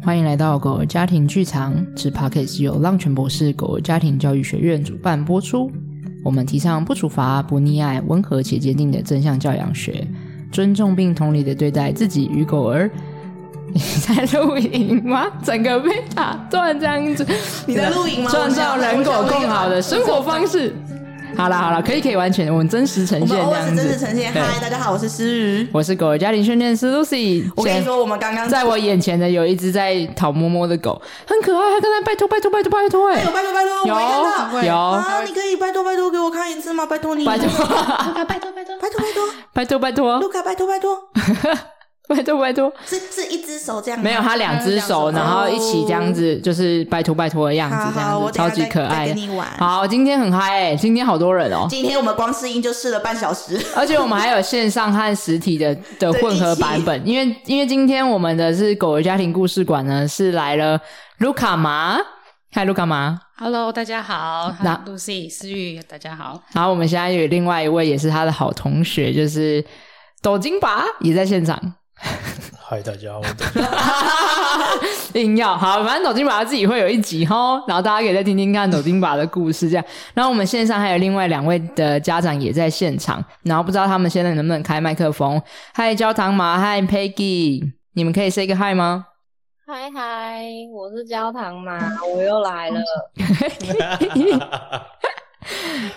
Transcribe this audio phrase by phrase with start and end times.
[0.00, 5.70] 欢迎来到狗儿家庭剧场，此 podcast 由浪犬博士狗儿家庭教育学院主办播出。
[6.24, 10.06] 我们提倡不处罚、不溺爱、温和且坚定的正向教养学，
[10.52, 12.88] 尊重并同理的对待自己与狗儿。
[13.74, 15.26] 你在录影吗？
[15.42, 17.26] 整个被打断这样子。
[17.66, 18.30] 你在录影吗？
[18.30, 20.74] 创造人狗更好的生活方式。
[21.38, 23.76] 好了好了，可以可以完全，我们真实呈现这样子。
[23.76, 24.32] 真实呈现。
[24.32, 27.48] 嗨，大家好，我是诗雨，我是狗儿家庭训练师 Lucy。
[27.54, 36.84] 我跟你说，我们刚刚在我眼前的有一只在讨摸摸的狗，很可爱，它跟他拜托拜托拜托拜托哎，有拜托拜托，有有啊，你可以拜托拜托给我看一次吗？
[36.86, 38.98] 拜托你，拜托拜托拜托拜托拜托
[39.52, 41.08] 拜托拜托，卢卡拜托拜托。
[42.16, 49.14] 拜托拜托，是是一只手这样，没有他两只手，然后一起这样子，就是拜托拜托的样子，这样子超级可爱。
[49.58, 51.66] 好，今天很嗨诶，今天好多人哦。
[51.68, 60.80] 今天我们光试音就试了半小时，而且我们还有线上和实体的的混合版本，因为因为今天我们的是狗儿家庭故事馆呢，是来了
[61.18, 61.98] 卢卡玛，
[62.52, 66.42] 嗨卢卡玛，Hello，大家好，那 Lucy 思玉，大家好。
[66.54, 69.62] 然后我们现在有另外一位也是他的好同学，就是
[70.22, 71.60] 抖金拔也在现场。
[71.98, 73.20] 嗨， 大家好！
[75.14, 79.84] 硬要好，反正抖金拔自己会有一集哈，然后大家可以再听听看抖金拔的故事，这样。
[80.14, 85.40] 然后我们线上还有另外两位的家长也在现场，然后不知道他们现在能不能开麦克风。
[85.74, 89.06] 嗨，焦糖麻，嗨，Peggy，你们可以 say 个 hi 吗？
[89.66, 91.78] 嗨嗨，我是焦糖麻，
[92.14, 92.80] 我又来了。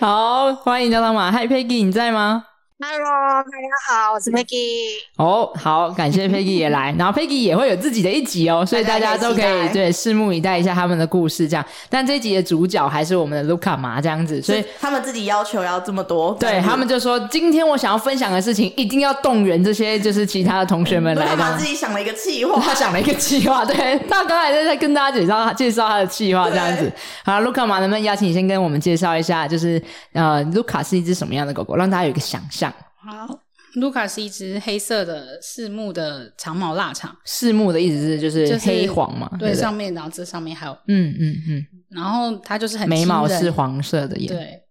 [0.00, 2.44] 好，欢迎焦糖麻，嗨，Peggy，你在吗
[2.84, 4.88] ？Hello，大家好，我是 Peggy。
[5.16, 11.64] 哦，好，感谢 Peggy 也来，然后 Peggy 也会有自己的一集哦，所以大家都可以对拭目以待一下他们的故事这样。
[11.88, 21.36] 但这一集的主角还是我们的卢卡嘛这样子，所以他们自己要求要这么多，对他们就说今天我想要分享的事情一定要动员这些就是其他的同学们来 的。
[21.36, 26.90] 他自己想了一个计划， 他想了一个计划，对，他刚才在在跟大家介绍介绍他的计划这样子。
[27.24, 29.80] 好，卢卡嘛能不能邀请你先跟我们介绍一下，就是
[30.14, 32.71] 呃，卢卡是一只什么样的狗狗，让大家有一个想象。
[33.04, 33.40] 好，
[33.74, 37.16] 卢卡是一只黑色的四目的长毛腊肠。
[37.24, 39.30] 四目的意思是就是黑黄嘛？
[39.38, 44.62] 对，上面然后这上面还有嗯嗯嗯，然后它就是很眉毛是黄色的，对，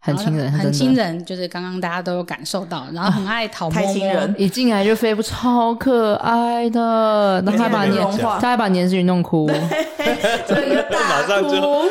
[0.00, 8.02] 很亲人，很亲人，就是刚刚大家都有感受到，然后很爱 讨摸摸，一进来就飞不超可爱的， 然后他把年
[8.40, 9.46] 他还把年思雨弄哭，
[10.48, 11.84] 这个大哭。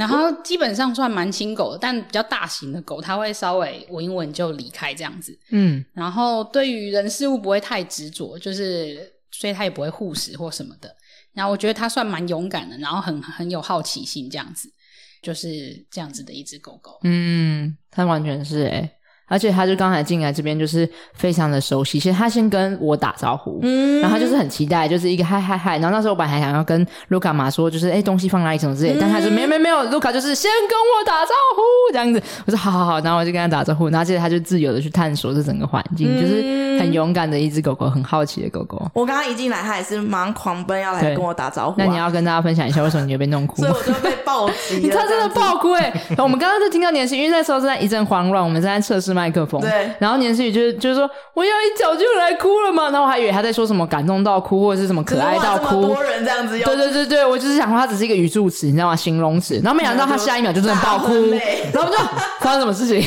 [0.00, 5.38] 然后基本上算蛮亲狗的，但比较大型的狗，它会稍微闻一闻就离开这样子。
[5.50, 10.96] 嗯，然后对于人事物不会太执着，就是所以它也不会护食或什么的。
[11.34, 14.72] 然后我觉得它算蛮勇敢的，然后很很有好奇心这样子，
[15.20, 16.98] 就是这样子的一只狗狗。
[17.04, 18.96] 嗯，它完全是哎、欸
[19.30, 22.00] 而且他就刚才进来这边，就是非常的熟悉。
[22.00, 25.78] 其实他先跟我打招呼，嗯，然后他就是很期待，就是一个嗨嗨嗨。
[25.78, 32.20] 然后那时候我本来还想要跟卢卡玛说，就是哎，东西放哪里什么之类但他说没有没有没有，卢卡就是先跟我打招呼这样子。
[32.46, 33.88] 我说好好好，然后我就跟他打招呼。
[33.88, 38.90] 然后接着他就自由的去探索这整个环境，嗯、就是很勇敢的一只狗狗，很好奇的狗狗。
[38.94, 41.74] 我刚刚一进来，他也是马上狂奔要来跟我打招呼、啊。
[41.78, 43.62] 那你要跟大家分享一下为什么你会被弄 哭？
[43.62, 45.92] 所以我就被暴击，他真的爆哭哎！
[46.18, 49.60] 我们刚刚就听到年轻，因为那时候正在一阵慌乱，我们正在测试麦克风。
[49.60, 49.90] 对。
[49.98, 58.96] 然后年思雨就是就是说，我要一脚就来哭了嘛，然后我还以为他在说什么感动到哭或者是什么可爱到哭，多人这样子，对对对对，我就是想说他只是一个语助词，你知道吗？
[58.96, 59.60] 形容词。
[59.62, 61.12] 然后没想到他下一秒就真的爆哭，
[61.72, 61.96] 然后就
[62.40, 63.06] 发生什么事情？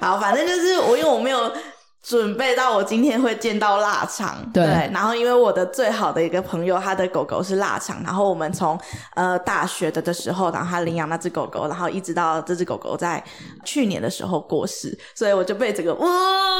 [0.00, 1.52] 好，反正就是我因为我没有。
[2.02, 8.76] 准备到我今天会见到腊肠，对，对，然后因为我的最好的一个朋友，他的狗狗是腊肠，然后我们从
[9.14, 13.22] 呃大学的的时候，然后他领养那只狗狗，然后一直到这只狗狗在
[13.64, 16.08] 去年的时候过世，所以我就被这个哇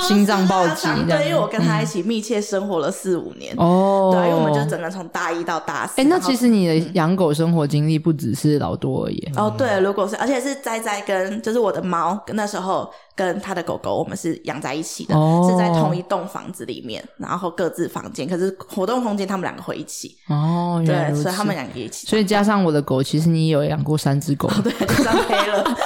[0.00, 3.52] 心脏暴击，对，因为我跟他一起密切生活了四五年。
[3.58, 6.00] 哦，对，因为我们就整个从大一到大四。
[6.00, 9.32] 哎，那其实你的养狗生活经历不只是老多而已。
[9.36, 12.88] 哦，对，如果是而且是在在跟就是我的猫那时候。
[13.14, 15.50] 跟他的狗狗，我们是养在一起的，oh.
[15.50, 25.76] 是在同一栋房子里面，然后各自房间，可是活动空间他们两个会一起哦，oh, 对，所以他们两个一起，所以加上我的狗，其实你有养过三只狗，oh, 对，就这样黑了。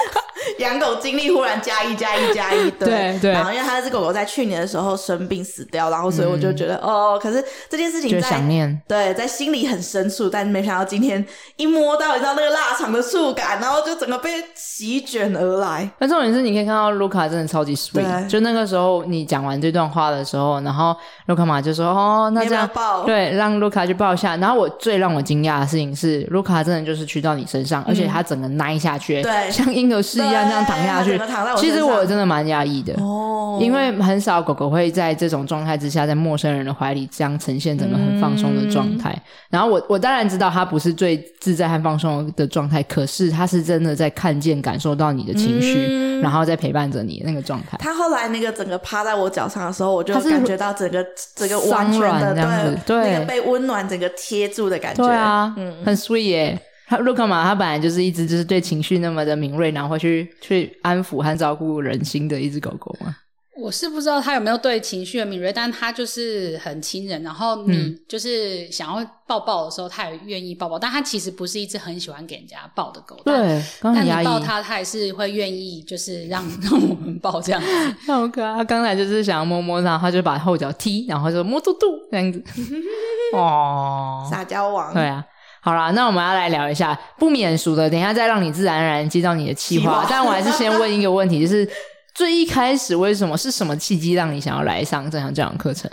[0.63, 3.17] 养狗经历忽然加一加一加一，对。
[3.19, 8.81] 对，然后因为他这只狗狗在去年的时候生病死掉，然后所以我就觉得、嗯、哦，可是这件事情在想念。
[8.87, 11.23] 对，在心里很深处，但没想到今天
[11.55, 15.89] 一摸到，你知道那个腊肠的触感，然后就整个被席卷而来。
[15.99, 20.95] 那重点是，你可以看到卢卡真的超级 sweet，就那个时候你讲完这段话的时候，然后
[21.27, 23.03] 卢卡玛就说哦，那这样抱？
[23.03, 24.35] 对，让卢卡去抱一下。
[24.37, 30.46] 然后我最让我惊讶的事情是，卢卡真的就是去到你身上，嗯、而且他整个奶下去，对，像婴儿式一样。
[30.47, 31.19] 这样躺下去，
[31.57, 39.11] 其实我真的蛮压抑的哦，因为很少狗狗会在这种状态之下，在陌生人的怀里这样呈现整个很放松的状态。
[39.11, 47.77] 嗯、然后我我当然知道它不是最自在和放松的状态，可是它是真的在看见、感受到你的情绪，嗯、然后在陪伴着你那个状态。
[47.79, 51.05] 它后来那个整个趴在我脚上的时候，我就感觉到整个
[51.35, 55.03] 整个完全的这样子，对，那个被温暖整个贴住的感觉。
[55.03, 56.61] 对啊，嗯，很 sweet 耶。
[56.87, 63.15] 他卢卡玛，他本来就是一只就是对情绪那么的敏锐，然后会去去安抚和照顾人心的一只狗狗嘛。
[63.59, 67.23] 我是不知道他有没有对情绪的敏锐，但他就是很亲人。
[67.23, 70.77] 然后你就是想要抱抱的时候，他也愿意抱抱。
[70.77, 73.19] 但他其实不是一只很喜欢给人家抱的狗。
[73.25, 77.67] 对，但你抱他，他也是会愿意，就是让 让我们抱这样子。
[78.05, 78.57] 好可爱！
[78.57, 82.41] 他刚才就是想要摸摸，然后他就把后脚踢，然后就摸嘟嘟这样子。
[83.33, 84.93] 哦， 撒娇王。
[84.93, 85.25] 对啊。
[85.67, 90.07] 好啦，那我们要来聊一下不免俗的，等一下再让你自然而然接到你的气话。
[90.09, 91.69] 但我还是先问一个问题，就是
[92.15, 95.91] 最一开始为什么是什么契机让你想要来上正向教养课程？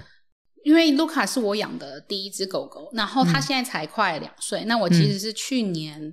[0.62, 4.60] 因为卢卡是我养的第一只狗狗，然后它现在才快两岁。
[4.60, 6.12] 嗯、那我其实是去年，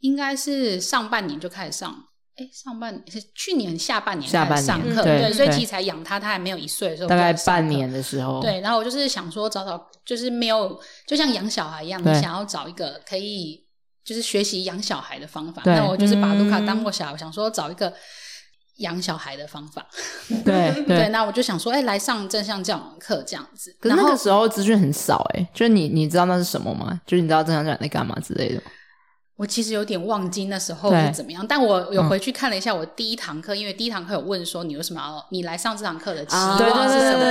[0.00, 1.94] 应该是上半年就开始上。
[2.36, 8.58] 哎，上半年是去年下半年开始上课，对，所以其实才养他，他还没有一岁的时候，大概半年的时候，对。
[8.60, 13.62] 然后我就是想说，找找就是没有，就像养小孩一样，你想要找一个可以
[14.02, 15.60] 就是学习养小孩的方法。
[15.66, 17.92] 那我就是把卢卡当过小孩，嗯、我想说找一个
[18.78, 19.86] 养小孩的方法。
[20.42, 23.76] 对对，那我就想说，哎，来上正向教养课这样子。
[23.78, 26.98] 可是那个时候资讯很少，哎，就是你你知道那是什么吗？
[27.06, 28.62] 就是你知道正向教养在干嘛之类的。
[29.36, 37.24] 我其实有点忘记那时候是怎么样，但我有回去看了一下我第一堂课，嗯、因为第一堂课有问说你为什么要你来上这堂课的期望是什么？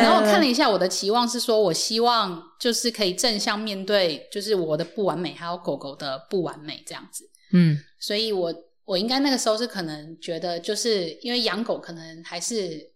[0.00, 7.28] 然后我看了一下我的期望是说，我希望就是可以正向面对，就是我的不完美，还有狗狗的不完美这样子。
[7.52, 12.92] 嗯，所以我我应该那个时候是可能觉得，就是因为养狗可能还是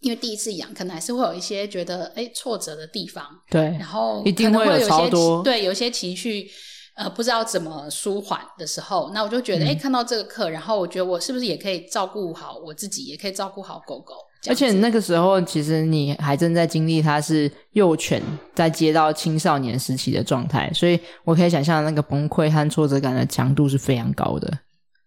[0.00, 3.24] 因为第一次养，可能还是会有一些觉得哎挫折的地方。
[3.48, 6.50] 对，然后一定会有超多对，有一些情绪。
[6.94, 14.14] 呃，不知道怎么舒缓的时候，那我就觉得，哎、嗯，看到这个课，然后我觉得我是不是也可以照顾好我自己，也可以照顾好狗狗。
[14.48, 18.20] 而且那个时候，其实你还正在经历它是幼犬
[18.54, 24.52] 在接到青少年时期的状态，所以我可以想象那个崩溃和挫折感的强度是非常高的。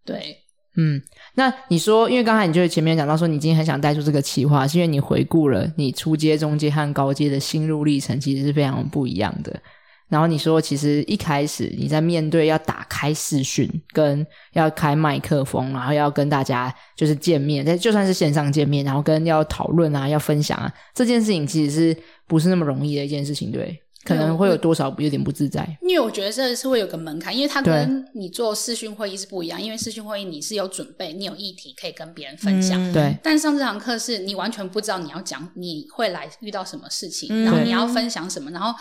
[0.06, 0.38] 对，
[0.78, 1.02] 嗯，
[1.36, 9.62] 那你说，因为刚才你就前面讲到说，你今天很想带出这个企划，是因为你回顾了你初阶、中阶和高阶的心路历程，其实是非常不一样的。
[10.08, 21.98] 然后你说，其实一开始你在面对要打开视讯，跟要开麦克风，然后要跟大家就是见面，就算是线上见面，然后跟要讨论啊，要分享啊，这件事情其实是
[22.28, 23.52] 不是那么容易的一件事情？
[23.52, 25.68] 对，可能会有多少有点不自在。
[25.82, 33.18] 因为我觉得这是会有个门槛，因为它跟你做视讯会议是不一样，因为视讯会议你是有准备，你有议题可以跟别人分享，嗯、对。
[33.24, 38.72] 但上这堂课是你完全不知道你要讲，你会来遇到什么事情，然后你要分享什么，然后。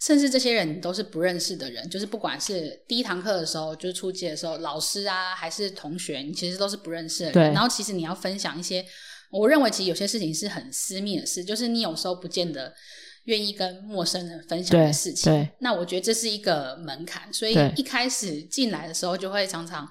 [0.00, 7.34] 甚至这些人都是不认识的人，就是不管是第一堂课的时候，就是初阶的时候，老师啊，还是同学，你其实都是不认识的人。
[7.34, 7.42] 对。
[7.54, 8.84] 然后，其实你要分享一些，
[9.30, 12.74] 我认为其实有些事情是很私密的事，就是你有时候不见得
[13.24, 15.32] 愿意跟陌生人分享的事情。
[15.32, 15.42] 对。
[15.42, 15.50] 对。
[15.60, 19.88] 那我觉得这是一个门槛，所以一开始进来的时候就会常常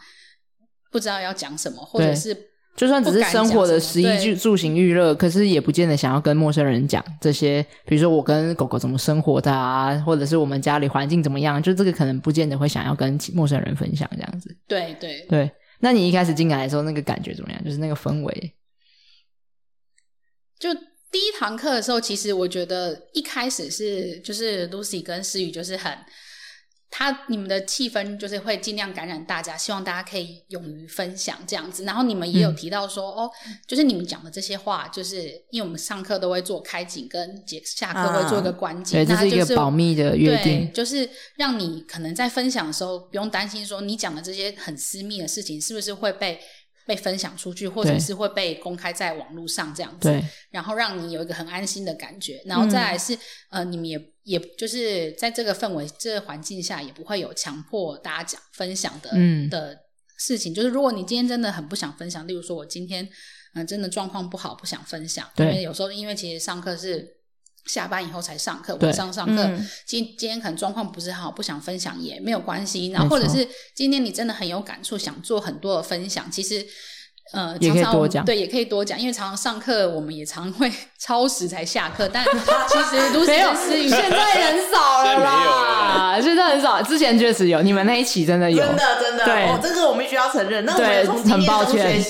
[0.92, 2.53] 不知道要讲什么，或者是。
[2.76, 7.64] 就算只是生活的食衣住住行娱乐，可是也不见得想要跟陌生人讲这些。
[7.86, 14.56] 比如说我跟狗狗怎么生活的啊，或者是我们家里环境怎么样，就这个可能不见得会想要跟陌生人分享这样子。
[14.68, 17.64] 对对对，那你一开始进来的时候，那个感觉怎么样？
[17.64, 18.54] 就是那个氛围。
[20.58, 25.92] 就第一堂课的时候，其实我觉得一开始是就是 Lucy 跟思雨就是很。
[26.96, 31.86] 他你们的气氛就是会尽量感染大家，希望大家可以勇于分享这样子。
[31.86, 33.32] 然后你们也有提到说，嗯、哦，
[33.68, 46.40] 就是你们讲的这些话，就是因为我们上课都会做开警跟结下课会做一个关警，那、啊、这是一个保密的约定，对，就是让你可能在分享的时候不用担心说你讲的这些很私密的事情是不是会被。
[46.86, 50.22] 被分享出去，或者是会被公开在网络上这样子，对。
[50.52, 53.20] 然后让你有一个很安心的感觉，然后再来是、嗯、
[53.52, 59.78] 呃，你们也也就是在这个氛围、这个环境下，也不会有强迫大家讲分享的、嗯、的
[60.18, 60.54] 事情。
[60.54, 63.10] 就是如果你今天真的很不想分享，例如说我今天嗯、
[63.56, 67.18] 呃、真的状况不好，不想分享，对因为有时候因为其实上课是。
[67.66, 69.42] 下班以后才上课，晚上上课。
[69.42, 72.88] 嗯、今今天可能状况不是很好，不想分享也没有关系。
[72.88, 76.30] 然后或者是今天你真的很有感触，想做很多的分享。
[76.30, 76.68] 其实，
[77.34, 82.24] 呃，也可以多讲，对，也可以多讲，因为常常上课我们也常会 超时才下课，但
[82.70, 92.02] 其实 都是没有，现在很少了啦，现在很少，之前确实有，你们那一期真的有，真的真的，对，这个我们必须要承认，那我们从很抱歉，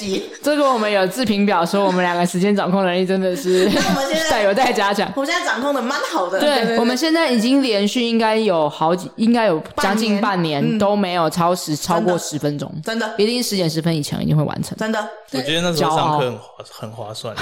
[0.44, 15.96] 这个我们有自评表说我们两个时间掌控能力真的是，那我们现在有待加强，我们现在掌控的蛮好的，对，我们现在已经连续应该有好几，应该有将近半年都没有超时超过十分钟，真的，一定十点十分以前一定会完成，真的，我觉得那时候。
[15.96, 17.36] 上课很划很划算，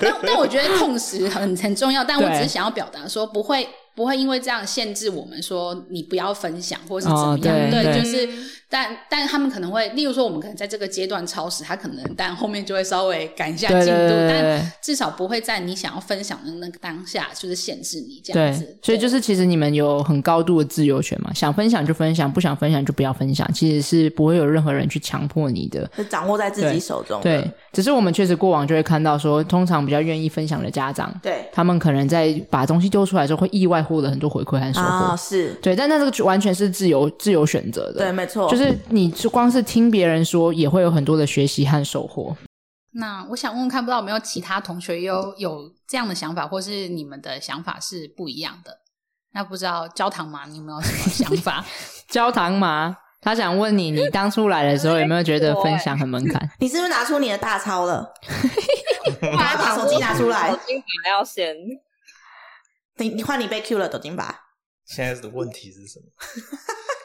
[0.00, 3.66] 但但我觉得痛时很很重要，但我只是想要表达说不会。
[3.96, 8.28] 不会因为这样限制我们说你不要分享或是怎么样，哦、对，对，就是，
[8.74, 18.64] 但但他们可能会，例如说我们可能在这个阶段超时，他可能但后面就会稍微赶一下进度，但至少不会在你想要分享的那个当下就是限制你这样子。
[18.64, 27.20] 对，所以就是其实你们有很高度的自由权嘛，想分享就分享，不想分享就不要分享，其实是不会有任何人去强迫你的，是掌握在自己手中。
[27.20, 33.84] 对，只是我们确实过往就会看到说，通常比较愿意分享的家长，对，他们可能在把东西丢出来之后会意外。
[33.84, 42.36] 获得很多回馈和收获，啊，是对，但那这个完全是自由自由选择的，对，没错，就是你就光是听别人说，也会有很多的学习和收获。
[42.92, 48.78] 那我想问问看，不知道有没有其他同学有有这样的想法，或是你们的想法是不一样的？
[49.32, 51.64] 那不知道焦糖麻，你有没有什么想法？
[52.08, 56.48] 焦糖麻，他想问你，你当初来的时候有没有觉得分享很门槛？
[56.60, 58.14] 你是不是拿出你的大钞了？
[59.20, 59.28] 快
[59.58, 61.56] 把手机拿出来，手机还要先。
[62.98, 64.42] 你你换你被 Q 了，抖金吧。
[64.86, 66.06] 现在的问题是什么？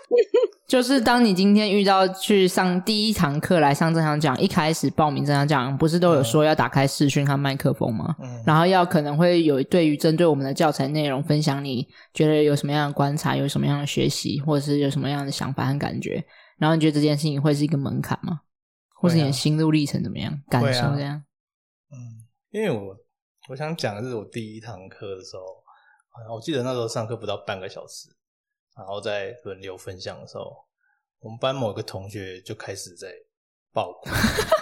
[0.68, 8.16] 就是当你今天遇到去上第一堂课来上这场讲，一开始报名这场讲，不是都有说要打开视讯和麦克风吗？
[8.22, 8.44] 嗯。
[8.46, 16.24] 然后要可能会有对于针对我们的教材内容分享，你觉得有什么样的观察，有什么样的学习，或者是有什么样的想法和感觉？
[16.58, 18.42] 然后你觉得这件事情会是一个门槛吗？
[18.96, 20.34] 或是你的心路历程怎么样？
[20.34, 21.24] 啊、感受这样？
[21.92, 21.98] 嗯，
[22.52, 22.96] 因为我
[23.50, 25.44] 我想讲的是我第一堂课的时候。
[26.30, 28.10] 我记得那时候上课不到半个小时，
[28.80, 30.56] 然后在轮流分享的时候，
[31.20, 33.14] 我们班某个同学就开始在
[33.74, 34.10] 爆哭。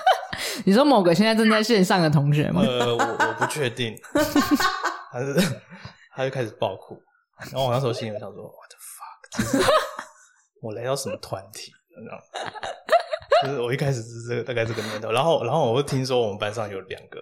[0.65, 2.61] 你说某个现在正在线上的同学吗？
[2.61, 3.95] 呃，我我不确定，
[5.13, 5.35] 还是
[6.15, 6.99] 他就开始爆哭。
[7.51, 9.73] 然后我那时候心里想说：“What the fuck？
[10.63, 12.19] 我来到什么团体？”这样，
[13.43, 15.11] 就是我一开始是这个大概这个念头。
[15.11, 17.21] 然后，然后我又听说我们班上有两个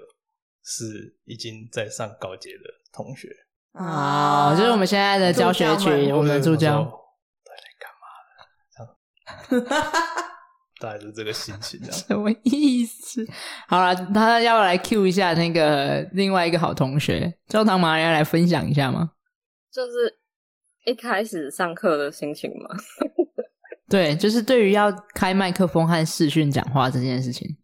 [0.64, 3.28] 是已经在上高阶的同学。
[3.78, 9.60] 啊、哦，就是我们现在的教学群，我们的助教到底干嘛的？
[9.60, 9.66] 这样，
[10.80, 11.96] 大概是这个心情，这样。
[12.08, 13.26] 什么意思？
[13.68, 19.12] 好了，他要来 Q 一下那个另外一个好同学焦糖麻，要来分享一下吗？
[19.74, 20.20] 就是
[20.86, 22.70] 一开始上课的心情吗？
[23.90, 27.58] 对，就是对于要开麦克风和视讯讲话这件事情，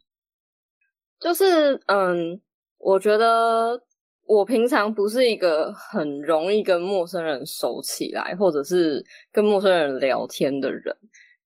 [1.22, 2.42] 就是嗯，
[2.80, 3.82] 我觉得。
[4.26, 10.96] 我平常不是一个很容易跟陌生人熟起来，或者是跟陌生人聊天的人，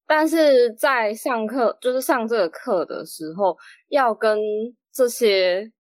[0.05, 3.58] 但是在上课，就是上这个课的时候，
[3.89, 4.38] 要跟
[4.94, 5.72] 这些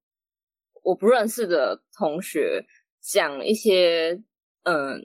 [0.81, 2.65] 我不认识的同学
[2.99, 4.19] 讲一些
[4.63, 4.99] 嗯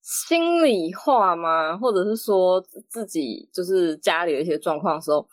[0.00, 1.76] 心里话吗？
[1.76, 5.26] 或者是说自己就是家里的一些状况的时候，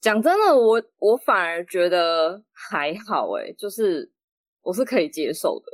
[0.00, 4.10] 讲真的，我我反而觉得还好诶，就是。
[4.68, 5.72] 我是可以接受的，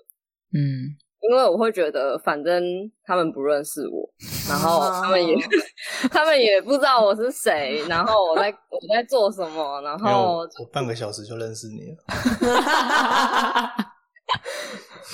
[0.57, 2.63] 嗯，因为我会觉得反正
[3.03, 4.09] 他们不认识我，
[4.49, 5.35] 然后他们也
[6.13, 11.97] 他们也不知道我是谁，然后我在 我在做什么，然后我半个小时就认识你了。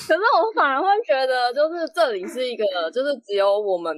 [0.06, 3.96] 可是我反而会觉得，就是这里是一个，就是只有我们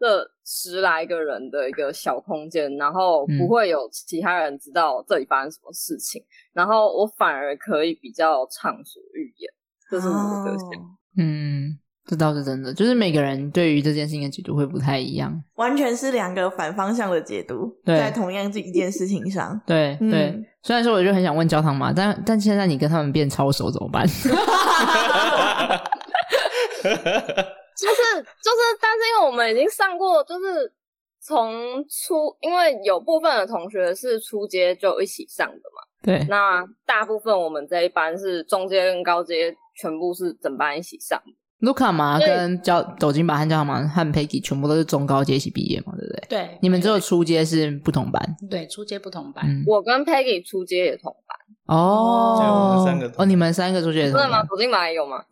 [0.00, 6.24] 这十来个人的一个小空间，然后不会有其他人知道这里发生什么事情。
[6.54, 9.52] 然后我反而可以比较畅所欲言，
[9.90, 10.70] 这是我的个性。
[11.18, 19.60] 嗯，这倒是真的，就是每个人对于这件事情的解读会不太一样，完全是两个反方向的解读，在同样这一件事情上。
[19.66, 24.06] 对、嗯、对，虽然说我就很想问焦糖麻，但但现在你跟他们变超熟怎么办？
[27.80, 30.72] 就是就是，但是因为我们已经上过，就是
[31.20, 35.82] 从初，因为有部分的同学是初阶就一起上的嘛。
[36.02, 41.20] 对，那大部分我们这一班是中阶跟高阶，全部是整班一起上。
[41.58, 46.26] 卢卡嘛跟焦抖金吧和焦糖麻和 Peggy 全部都是中高阶一起毕业嘛，对不对？
[46.26, 48.36] 对，你们只有初阶是不同班。
[48.50, 49.44] 对，初阶不同班。
[49.46, 51.29] 嗯、我跟 Peggy 初阶也同班。
[51.66, 54.42] 哦，对，我们三个哦，你们三个出去的时候对吗？
[54.44, 55.22] 走进马也有吗？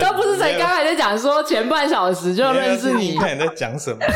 [0.00, 3.98] 他不是才刚才在讲说前半小时就认识你，看你在讲什么？
[4.00, 4.10] 他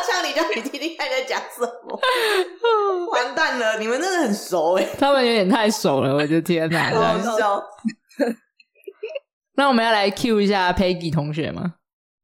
[0.00, 2.00] 呛你叫你听听看你在讲什么？
[3.12, 4.86] 完蛋了，你们真的很熟哎！
[4.98, 6.90] 他们有点太熟了，我的天哪！
[6.90, 7.62] 好笑。
[9.54, 11.74] 那我们要来 cue 一下 Peggy 同学吗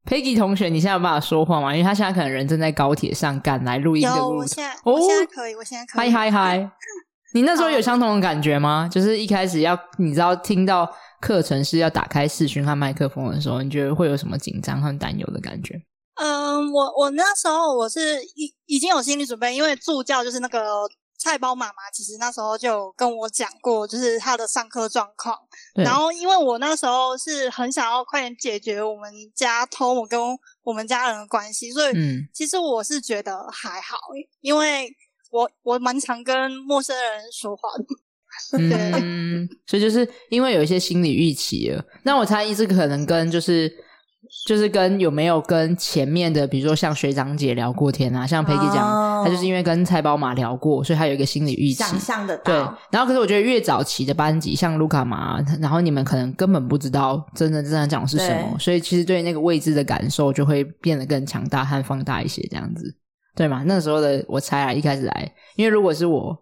[0.05, 1.73] ？Peggy 同学，你现在有办法说话吗？
[1.73, 4.15] 因为他现在可能人正在高铁上赶来录音的路。
[4.15, 6.11] 有，我现在，我现在可以，我现在可以。
[6.11, 6.71] 嗨嗨嗨！
[7.33, 8.87] 你那时候有相同的感觉吗？
[8.91, 15.81] 就是一开始要你知道听到课程是要打开视讯和麦克风的时候，你觉得会有什么紧张和担忧的感觉？
[16.21, 20.59] 嗯，我我那时候我是已已经有心理准备，因为助教就是那个。
[21.17, 25.37] 菜包妈妈其实那时候就跟我讲过，就是她的上课状况。
[25.75, 30.19] 然后因为我那时候是很想要快点解决我们家 Tomo 跟
[30.63, 31.93] 我们家人的关系，所以
[32.33, 33.97] 其实我是觉得还好，
[34.41, 34.89] 因为
[35.31, 37.85] 我我蛮常跟陌生人说话的。
[38.59, 41.83] 嗯，所以就是因为有一些心理预期了。
[42.03, 43.84] 那我猜一直可能跟就是。
[44.45, 49.27] 就是跟有没有跟前面的，比如说像学长姐聊过天啊，像 Peggy 讲，他、oh.
[49.27, 52.53] 就是因为跟菜包马聊过，所以他有一个心理预期，想象的对。
[52.91, 62.95] 然后可是我觉得越早期的班级，像卢卡马，然后你们可能根本不知道真的真的讲的是什么，所以其实对那个未知的感受就会变得更强大和放大一些，这样子，
[63.35, 63.63] 对吗？
[63.65, 66.37] 那时候的我猜啊，一开始来，因为如果是我，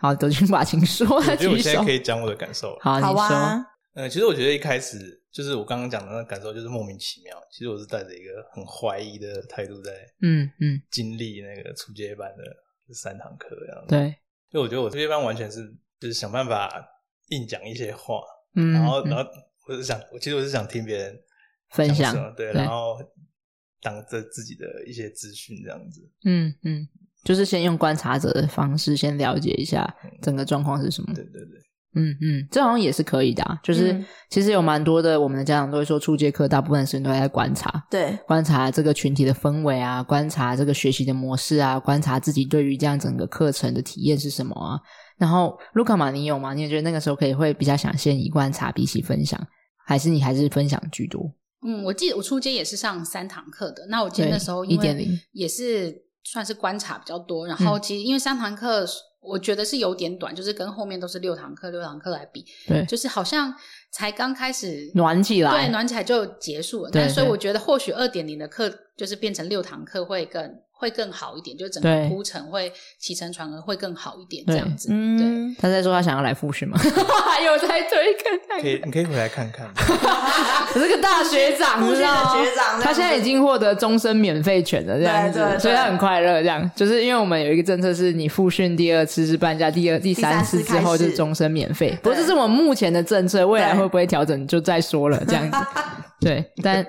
[0.00, 3.20] 好，德军把情说，我觉得我现在可以讲我的感受，好，你说。
[3.20, 5.21] 啊、呃，其实我觉得一开始。
[5.32, 7.34] 就是我刚刚讲的那个感受，就是莫名其妙。
[7.50, 13.88] 其实我是带着一个很怀疑的态度在，嗯嗯，经历那个初阶班的三堂课这样子。
[13.88, 14.08] 对，
[14.50, 16.70] 因为我觉得我初阶班完全是就是想办法
[17.30, 18.20] 硬讲一些话，
[18.54, 19.30] 嗯，然后然后
[19.66, 21.18] 我是想，我其实我是想听别人
[21.70, 22.98] 分享，对，然后
[23.80, 26.06] 当着自己的一些资讯这样子。
[26.26, 26.86] 嗯嗯，
[27.24, 31.14] 就是先用观察者的方式先了解一下整个状况是什么。
[31.14, 31.58] 对对对。
[31.94, 33.58] 嗯嗯，这好像也是可以的啊。
[33.62, 44.80] 就是其实有蛮多的，我们的家长都会说，初阶课大部分时间都在观察，对，观察这个群体的氛围啊，观察这个学习的模式啊，观察自己对于这样整个课程的体验是什么啊。
[45.18, 46.54] 然后卢卡玛，你有吗？
[46.54, 49.38] 你也觉得那个时候可以会比较想先以观察比起分享，
[49.84, 51.22] 还是你还是分享居多？
[51.66, 53.86] 嗯，我记得我初阶也是上三堂课的。
[53.88, 55.94] 那我记得那时候一点零也是
[56.24, 57.46] 算是观察比较多。
[57.46, 58.86] 然后其实因为三堂课。
[59.22, 63.54] 我觉得是有点短，就是跟后面都是六堂课，六堂课来比，对，就是好像
[63.90, 66.90] 才刚开始暖起来，对，暖起来就结束了。
[66.90, 70.60] 对，所以我觉得或许二点零的课就是变成六堂课会更。
[70.82, 74.88] 会更好一点，就整个铺陈会起承转合会更好一点，这样子。
[74.90, 75.56] 嗯，对。
[75.60, 76.76] 他在说他想要来复训吗？
[77.30, 78.12] 还有在推
[78.48, 79.64] 看，可以，你可以回来看看。
[80.74, 86.42] 我是个大学长，你知道学长，他现在已经获得终身免费权了，这样子，所以他很快乐。
[86.42, 91.96] 这样，就是因为我们有一个政策，是你复训第二次是半价，第二、第三次之后就是终身免费。
[92.02, 95.22] 不过这是我们目前的政策，未来会不会调整就再说了。
[95.28, 95.58] 这样子，
[96.20, 96.84] 对，但。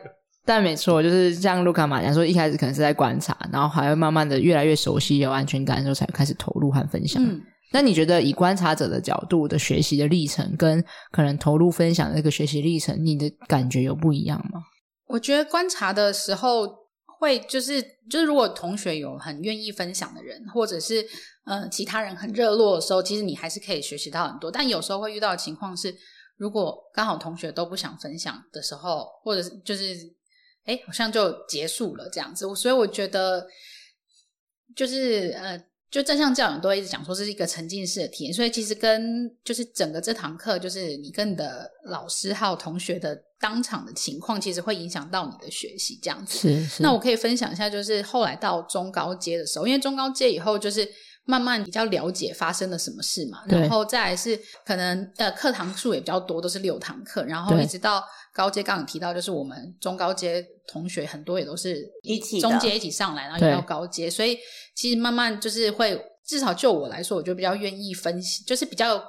[0.45, 7.23] 但没错，就是像卢卡玛讲说，一开始可能是在观察，然后还会慢慢的越来越熟悉、有安全感的时候，才开始投入和分享。
[7.23, 14.59] 嗯，那你觉得以观察者的角度的学习的历程，跟可能投入分享的那个学习历程，你的感觉有不一样吗？
[15.07, 16.67] 我觉得观察的时候
[17.05, 21.05] 会就是就是，如果同学有很愿意分享的人，或者是
[21.45, 24.51] 呃其他人很热络的时候，其实你还是可以学习到很多。
[24.51, 25.95] 但有时候会遇到的情况是，
[26.35, 29.95] 如果刚好同学都不想分享的时候，或者是就是。
[30.65, 33.47] 哎，好像就结束了这样子，所以我觉得
[34.75, 46.39] 就是呃，就正向教养都会一直讲说这是一个沉浸式的体验，所以其实跟就是整个这堂课，就是你跟你的老师还有同学的当场的情况，其实会影响到你的学习这样子。
[46.39, 46.81] 是是。
[46.81, 50.89] 那我可以分享一下，就是后来到中高阶的时候，因为中高阶以后就是
[51.25, 58.03] 慢慢比较了解发生了什么事嘛，然后再来是可能呃课堂数也比较多，都是六堂课，然后一直到。
[58.35, 64.35] 高阶刚刚提到，就是我们中高阶同学很多也都是一起中阶一起上来，然后又到高阶，所以
[64.73, 68.99] 其实慢慢就是会，至少就我来说，我就比较愿意分析，就是比较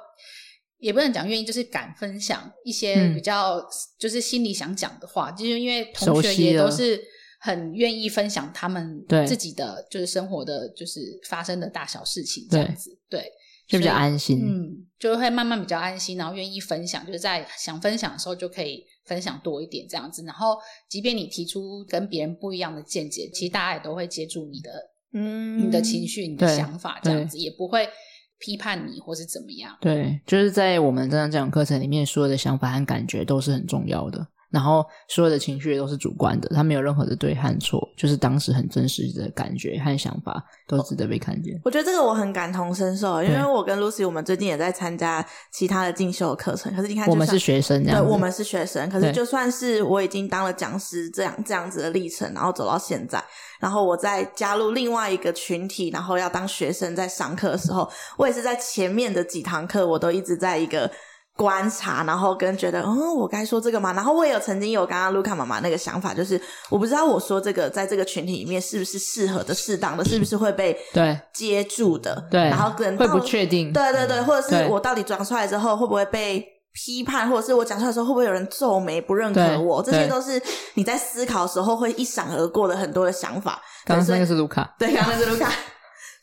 [0.77, 7.03] 也不能讲愿意，就是敢分享一些比较就是心里想讲的话，嗯、就是因为同学也都是
[7.45, 13.19] 很愿意分享他们自己的就是生活的就是发生的大小事情这样子，对。
[13.19, 13.31] 对
[13.67, 20.23] 就比较安心，嗯，就会慢慢比较安心，然后愿意分享，就是在想分享的时候就可以分享多一点这样子。
[20.23, 20.55] 然后，
[20.87, 24.71] 即便你提出跟别人不一样的见解，其实大家也都会接住你的，
[25.13, 27.89] 嗯，你的情绪、你的想法这样子，也不会
[28.37, 29.75] 批判你或是怎么样。
[29.81, 34.27] 对，就是在我们这样这样课程里面，所有的想法和感觉都是很重要的。
[34.49, 41.59] 然后所有的情绪也都是主观的，他没有任何的对和错，就是当时很真实的感觉和想法都值得被看见。
[41.65, 46.73] 我觉得这个我很感同身受，因为我跟 Lucy 我们最近也在参加其他的进修的课程。
[46.73, 48.89] 可是你看，我们是学生，对，我们是学生。
[48.89, 53.21] 可是就算是我已经当了讲师，这样这样子的历程，然后走到现在，
[53.59, 60.89] 然后我再加入另外一个群体，然后要当学生在上课的时候，我也是在前面的几堂课，我都一直在一个。
[61.35, 63.91] 观察，然后跟觉得，嗯，我该说这个吗？
[63.91, 72.25] 然后我也有曾经有刚刚卢卡妈妈那个想法，就是我不知道我说这个在这个群体里面是不是适合的、适当的，是不是会被对接住的？
[72.31, 79.83] 对，然后跟会不确定，对对对，或者是我到底讲出来之后会不会被批判，或者是我讲出来的时候会不会有人皱眉不认可我？
[79.83, 80.41] 这些都是
[80.75, 83.61] 你在思考的时候会一闪而过的很多的想法。
[83.85, 85.51] 刚刚那个是卢卡，对，刚刚那是卢卡。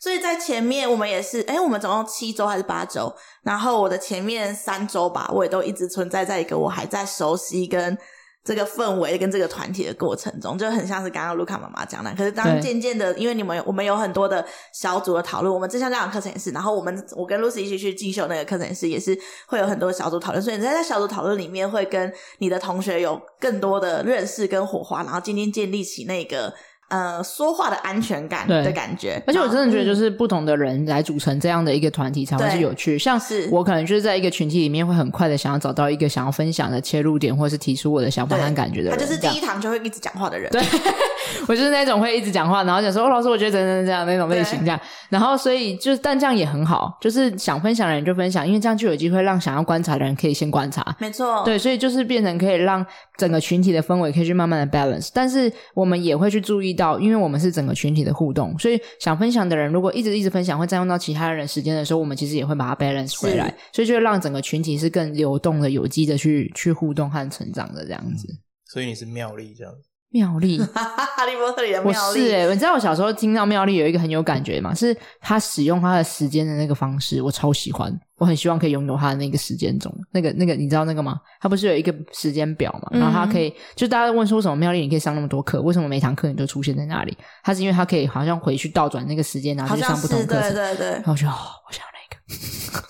[0.03, 3.15] 所以在前面我们也是，哎，我们总共七周还是八周？
[3.41, 7.97] 然后我的前面三周吧，我也都一直存在在一个我还在熟悉跟
[8.43, 12.13] 这个氛围跟这个团体的过程中，就很像是刚刚卢卡妈妈讲的。
[12.17, 20.43] 可是当渐渐的，因为你们我们有很多的小组的讨论，我们这项这样课程也是，然后我们我跟 Lucy 一起去进修那个课程也是，也是会有很多小组讨论。
[20.43, 26.53] 所以你在在小组讨论里面会跟你的同学有更多的认识跟火花，然后渐渐建立起那个。
[26.93, 32.99] 呃，说话的安全感的感觉，而且我真的觉得，就是不同的人来组成这样的一个团体才会是有趣。
[32.99, 38.99] 像是我可能就是在一个群体里面，会很快的想要找到一个想要分享的切入点，或者是提出我的想法和感觉的人。
[38.99, 40.51] 他就是第一堂就会一直讲话的人。
[40.51, 40.61] 对，
[41.49, 44.79] 我就是那种会一直讲话，然后讲说：“哦，老师，我觉得怎样这样那种类型这样。”
[45.09, 50.95] 然后所以就，但这样也很好，就是想分享的人就分享，因为这样就有机会让想要观察的人可以先观察。
[50.99, 52.85] 没错，对，所以就是变成可以让
[53.17, 55.09] 整个群体的氛围可以去慢慢的 balance。
[55.11, 57.63] 但是我们也会去注意到，因为我们是整。
[57.63, 68.27] 个群体的互动，所以想分享的人如果一直一直分享，会占用到其他人时间的时候，我们其实也会把它 balance 回来，所以就会让整个群体是更流动的、有机的去去互动和成长的这样子。
[68.65, 69.92] 所以你是妙丽这样子。
[70.13, 72.27] 妙丽， 哈利波特里的妙丽。
[72.27, 74.71] 是哎、你知道我小时候听到妙丽有一个很有感觉嘛？
[74.73, 77.91] 是他使用他的时间的那个方式，我超喜欢。
[78.19, 81.19] 我很希望可以拥有他的那个时间钟，那个那个你知道那个吗？
[81.41, 82.99] 他不是有一个时间表嘛？
[82.99, 85.59] 然后他可以，就大家问说什么妙丽你可以上那么多课？
[85.63, 87.17] 为什么每堂课你都出现在那里？
[87.43, 90.39] 他是因为他可以好像回去倒转那个时间，然后去上不同课。
[90.39, 90.89] 对对对。
[90.91, 91.33] 然后就哦，
[91.67, 91.83] 我想。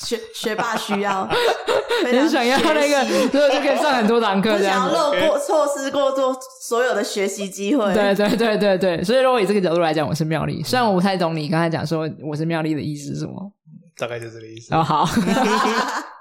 [0.04, 1.28] 学学霸需要，
[2.04, 4.80] 很想要那个，所以就可以上很多堂课，这样。
[4.80, 7.94] 想要漏过、错失过多所有的学习机会。
[7.94, 10.62] 对对对对对，所以如果以这个角度来讲，我是妙丽。
[10.64, 13.52] 虽然我不太懂你刚才讲说我是妙丽的意思是什么，
[13.98, 14.74] 大概就这个意思。
[14.76, 15.08] 哦，好。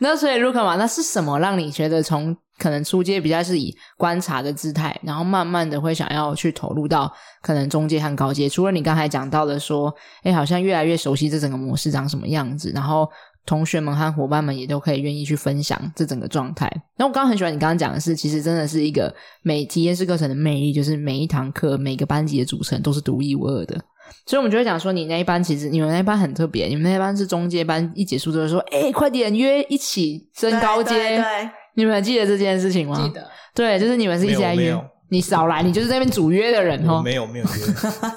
[0.02, 8.48] 那所以卢卡嘛，那是什么让你觉得从可能初阶比较是以观察的姿态，然后慢慢的会想要去投入到可能中阶和高阶？
[8.48, 13.08] 除了你刚才讲到的说，哎，好像越来越熟悉这整个模式长什么样子，然后
[13.46, 16.70] 同学们和伙伴们也都可以愿意去分享这整个状态。
[16.96, 23.78] 那我刚刚很喜欢你刚刚讲的是，其实真的是一个每体验式课程的魅力，就是每一堂课每个班级的组成都是独一无二的。
[24.26, 30.94] 所以，我们就会讲说，你那一班其实你们那一班很特别，你们那一班是中阶班，一结束之后说，哎，快点约一起升高阶。
[30.94, 32.96] 对，对，对，你们还记得这件事情吗？
[32.96, 33.26] 记得。
[33.54, 34.76] 对，就是你们是一起来约，
[35.10, 37.02] 你少来，你就是那边主约的人哦。
[37.02, 37.50] 没有没有约，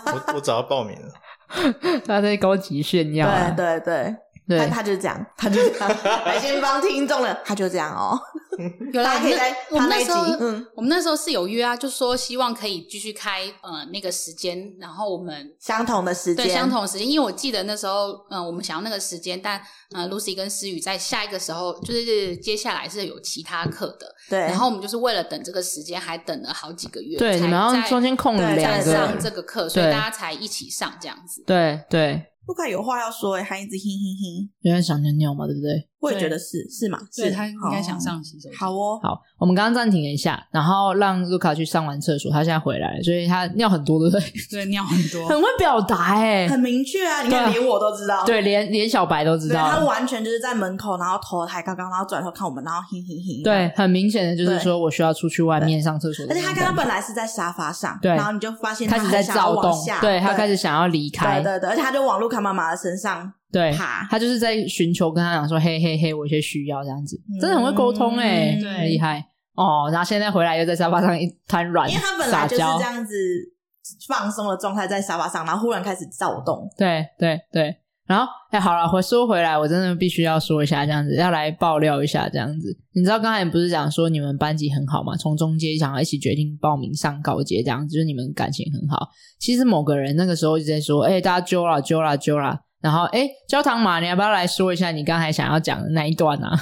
[0.05, 1.13] 我我早要报名了。
[2.05, 3.27] 他在高级炫耀。
[3.55, 4.03] 对对对。
[4.03, 4.15] 对
[4.47, 5.89] 他他就是这样，他就是这样。
[6.25, 8.19] 来先帮听众了，他就这样哦。
[8.93, 19.59] 有啦，可以在我们那时候，嗯，我们那时候是有约啊，就说希望可以继续开呃那个时间，然后我们相同的时间，对相同的时间，因为我记得那时候，嗯、呃，我们想要那个时间，但
[19.95, 28.93] 呃，Lucy 跟思雨在下一个时候，就是接下来是有其他课的，对，然后我们就是为了等这个时间，还等了好几个月，对，然后中间空了两个。
[28.93, 32.32] 上这个课，所以大家才一起上这样子，对对。
[32.45, 35.87] 不敢有话要说诶，还一直哼哼哼，有点想尿尿嘛，对不对？
[36.03, 38.57] 我也觉得是是嘛，是他应该想上洗手间。
[38.59, 44.31] 好哦，好，我们刚刚暂停了一下，然后让卢卡去上完厕所，他现在回来了，所以他尿很多，对不对？
[44.51, 47.21] 对，尿很多，很会表达哎，很明确啊！
[47.21, 53.41] 你看，连我都知道，对，连连小白都知道，他完全就是在门口，然后头抬高高，然后转头看我们，然后嘿嘿嘿。
[53.41, 63.31] 对，很明显的就是说我需要出去外面上厕所，而且他刚刚本来是在沙发上，对，然后你就发现他开始在躁动，对他开始想要离开，对对对，而且他就往卢卡妈妈的身上。
[63.53, 63.71] 对，
[64.09, 69.87] 他就是在寻求跟他讲说，嘿嘿嘿，我有些需要这样子，真的很会沟通哎，很，厉害哦。
[69.91, 73.13] 然后现在回来又在沙发上一瘫软，因为他本来就是这样子
[74.07, 76.67] 放松的状态在沙发上，然后忽然开始躁动。
[76.75, 82.75] 对对对，然后哎，好了，回说回来，我真的必须要说一下这样子，要来爆料一下这样子。
[82.95, 85.15] 你知道刚才你不是讲说你们班级很好嘛？
[85.15, 89.09] 从中阶想要一起决定报名上高阶这样子，就是你们感情很好。
[89.39, 92.59] 其实某个人那个时候一直在说，哎，大家揪啦揪啦揪啦。
[92.83, 96.51] 然后，哎，焦糖玛，你要不要来说一下你刚才想要讲的那一段啊？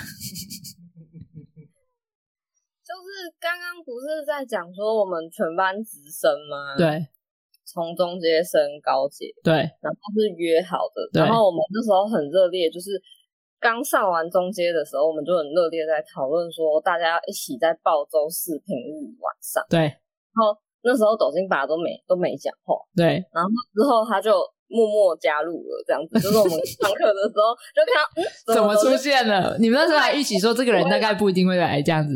[2.86, 6.78] 就是刚刚不是在讲说我们全班直升吗？
[6.78, 7.08] 对，
[7.66, 13.02] 从中阶升高阶，对，然后是约好的，然后我们那时候很热烈，就是
[13.60, 24.38] 刚上完中阶的时候，我们就很热烈在讨论说，大家一起在报周四平日晚上，对，然后那时候抖金爸都没都没讲话，对，然后之后他就。
[24.72, 28.00] 默默加入了，这样子就是我们上课的时候就看
[28.48, 29.58] 到，嗯， 怎么出现了？
[29.60, 32.14] 你们那时候还一起说这个人大概不一定会来这样子。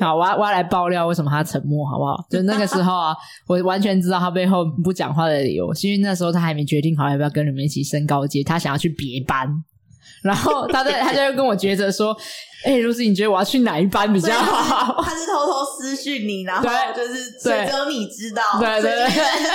[0.00, 2.16] 好，我要我要来爆料为什么他沉默，好不好？
[2.30, 3.14] 就那个时候啊，
[3.46, 9.46] 我完全知道他背后不讲话的理由，是因为那时候他还没决定好要不要跟你们一起升高阶，他想要去别班，
[10.22, 12.16] 然后他在他就会跟我抉择说。
[12.62, 15.02] 哎、欸，露西，你觉得我要去哪一班比较好？
[15.02, 16.62] 他是偷偷私讯你，然后
[16.94, 19.06] 就是只有你知道，对对对，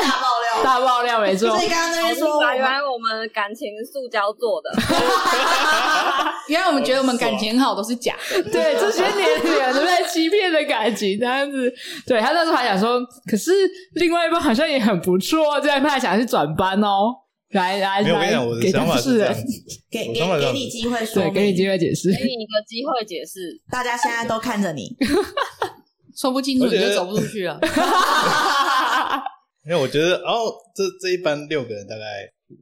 [0.02, 1.50] 大爆料，大爆料，没错。
[1.50, 4.72] 所以刚刚那边说，原来我们感情塑胶做的，
[6.50, 11.72] 原来我们觉得我们感情很好都是假的，对，这些年 轻人都在欺骗的感情，这样子。
[12.08, 13.00] 对，他那时候还想说，
[13.30, 13.52] 可是
[13.94, 17.25] 另外一半好像也很不错，这样他还想去转班哦。
[17.52, 19.36] 来来来，我跟你讲，我的 想法是这样，
[19.90, 23.62] 给给给你机会说，对，给你机会解释，给你一个机会解释。
[23.72, 24.90] 大家现在都看着你，
[26.18, 27.60] 说不清楚你就走不出去了。
[29.66, 32.04] 因为我觉得，哦，这这一班六个人，大概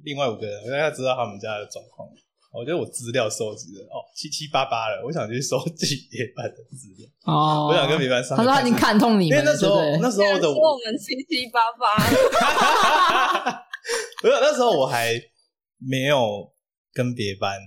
[0.03, 2.07] 另外五个人，我大概知道他们家的状况。
[2.53, 7.09] 我觉得我资料收集的哦七七八八了，我想去收集别班的资料。
[7.25, 8.37] 哦，我想跟别班上。
[8.37, 11.97] 他说他已经看痛你们，因为那时候那时候的我们七七八八。
[14.21, 15.19] 不是那时候我还
[15.77, 16.51] 没有
[16.93, 17.59] 跟别班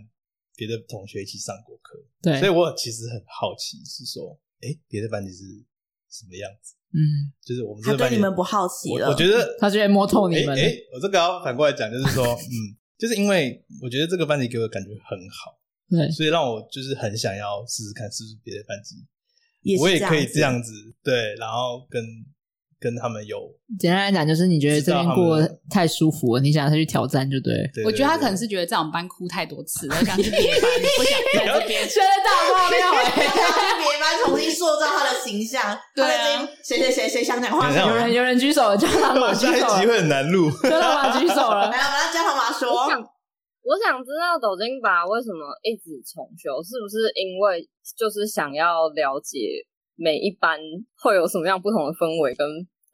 [0.55, 5.45] 别的同学一起上过课，对，所以我其实很好奇，是说，哎，别的班级是
[6.11, 6.75] 什么样子？
[6.93, 9.07] 嗯，就是我们他对你们不好奇了。
[9.09, 10.57] 我，我觉得他就会摸透你们。
[10.59, 12.57] 哎，我这个要反过来讲，就是说，嗯，
[12.97, 15.59] 就是因为我觉得这个班级给我的感觉很好，
[15.91, 19.05] 对，所以让我就是很想要试试看，是不是别的班级
[19.61, 22.03] 也我也可以这样子，对，然后跟。
[22.87, 23.43] 跟他们有
[23.81, 27.53] 简单来讲，就是你觉得这边过得太舒服了，你想要去挑战，就对。
[27.85, 31.83] 我觉得他可能是觉得这种班哭太多次了， 想去别班，不想在这边。
[31.83, 33.19] 现在大爆料，想去
[33.83, 35.77] 别班重新塑造他的形象。
[35.97, 37.69] 对啊，谁谁谁谁想讲话？
[37.77, 39.59] 有人有人举手了，焦糖玛举手了。
[39.59, 41.67] 下一集会很难录，焦糖玛举手了。
[41.75, 42.71] 来，我们让焦糖玛说。
[42.71, 43.03] 我想，
[43.67, 47.67] 我想知道抖金吧为什么一直重修，是不是因为
[47.99, 50.57] 就是想要了解每一班
[51.03, 52.47] 会有什么样不同的氛围跟？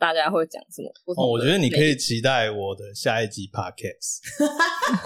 [0.02, 0.92] 大家会讲什么？
[1.14, 4.18] 哦，我觉得你可以期待我的下一集 podcast。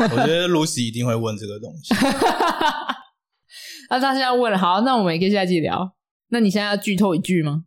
[0.11, 1.95] 我觉得 Lucy 一定会问这个东西。
[3.91, 5.95] 那他现在问了，好，那我们也可以下一集聊。
[6.29, 7.65] 那你现在要剧透一句吗？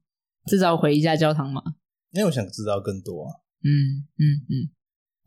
[0.47, 1.61] 至少回一下教堂吗？
[2.13, 3.29] 因为我想知道更多啊。
[3.61, 4.73] 嗯嗯嗯。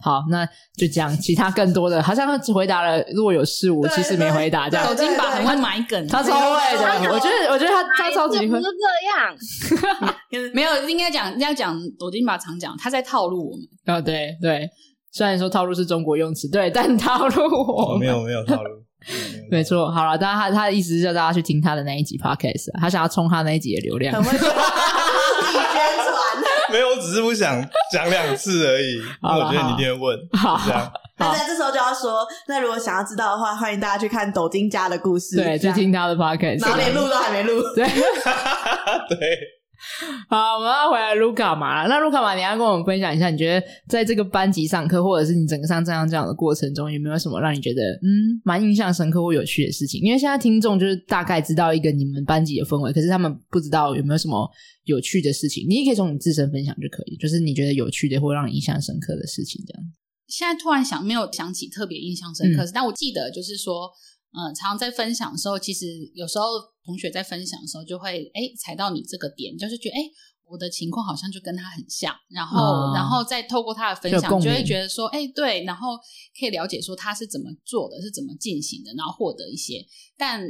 [0.02, 0.44] 好，那
[0.76, 4.84] 就讲其他更多的，好像他只回答了若有事无，其实没回答这样。
[4.86, 7.12] 抖金把很会埋梗，他超会的。
[7.12, 8.48] 我觉得，我觉得他他超级会。
[8.48, 9.98] 不是这
[10.36, 13.64] 样， 没有应该讲，应该讲抖金把常讲，他在套路我们。
[13.86, 14.68] 啊、哦，对对，
[15.12, 18.70] 虽然说套路是中国用词，对，但套路我、哦、没有没有套路，
[19.52, 19.88] 没错。
[19.90, 24.20] 好了，当然他他的意思是叫大家去听他的那一集 podcast，他想要冲他那一集的流量。
[26.72, 29.02] 没有，我只是不想讲两次而已。
[29.20, 30.18] 好，我觉得你一定会问。
[30.32, 30.92] 好，这样。
[31.18, 36.62] 那在这时候就要说，那如果想要知道的话，欢迎大家去看抖金家的故事，对，去听他的 podcast。
[36.62, 37.62] 然后连录都还没录。
[37.74, 37.86] 对，
[39.08, 39.61] 对。
[40.30, 41.86] 好，我们要回来卢卡玛。
[41.86, 50.00] 那卢卡玛，你要跟我们分享一下，你觉得在这个班级上课，或者是你整个上这样这样的过程中，有没有什么让你觉得嗯蛮印象深刻或有趣的事情？
[50.02, 54.48] 因为现在听众就是大概知道一个你们班级的氛围，可是他们不知道有没有什么
[54.84, 55.66] 有趣的事情。
[55.68, 59.82] 你也可以从你自身分享就可以，就是你觉得有趣的或让你印象深刻的事情这样。
[60.28, 63.90] 现在突然想没有想起特别印象深刻，嗯、但我记得就是说。
[64.34, 66.46] 嗯，常常在分享的时候，其实有时候
[66.84, 70.00] 同学在分享的时候，就会哎踩到你这个点，就是觉得哎，
[70.44, 75.96] 我的情况好像就跟他很像，然后，哦、然后再透过他的分享，就会觉得说，哎，对，然后
[76.38, 79.84] 可以了解说他是怎么做的，是怎么进行的，然后获得一些。
[80.16, 80.42] 但，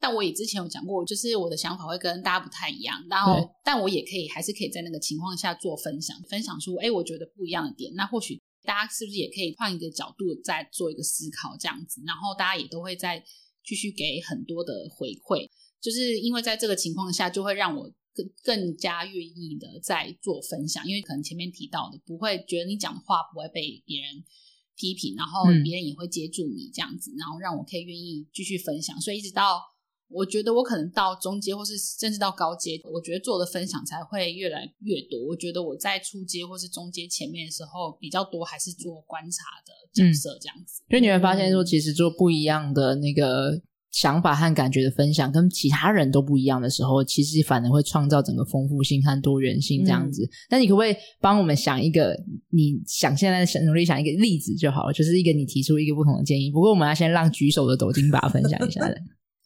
[0.00, 8.40] 但我也之前有讲过，就是我的想法会跟大家不太一样，然后，但我也可以还是可以在那个情况下做分享，分享出哎，我觉得不一样的点，那或许。
[8.64, 13.20] 大家是不是也可以换一个角度再做一个思考，这样子，然后大家也都会再
[13.64, 15.48] 继续给很多的回馈，
[15.80, 24.24] 就是因为在这个情况下，就会让我更更加愿意的在做分享，因为可能前面提到的，不会觉得你讲的话不会被别人
[24.76, 29.60] 批评，然后别人也会接住你这样子，然后让我可以愿意继续分享，所以一直到。
[30.12, 35.18] 我觉得我可能到中阶，或是甚至到高阶，我觉得做的分享才会越来越多。
[35.28, 40.82] 我觉得我在初阶或是中阶前面的时候比较多，还是做观察的角色这样子。
[40.88, 50.28] 所以、嗯、你会发现说，其实做不一样的那个想法和感觉的分享跟其他人都不一样的时候，其实反而会创造整个丰富性和多元性这样子。
[50.50, 52.16] 那、嗯、你可不可以帮我们想一个？
[52.50, 56.50] 你想现在想努力想一个例子就好了，就是一个你提出一个不同的建议。
[56.50, 58.98] 不过我们要先让举手的抖金爸分享一下的。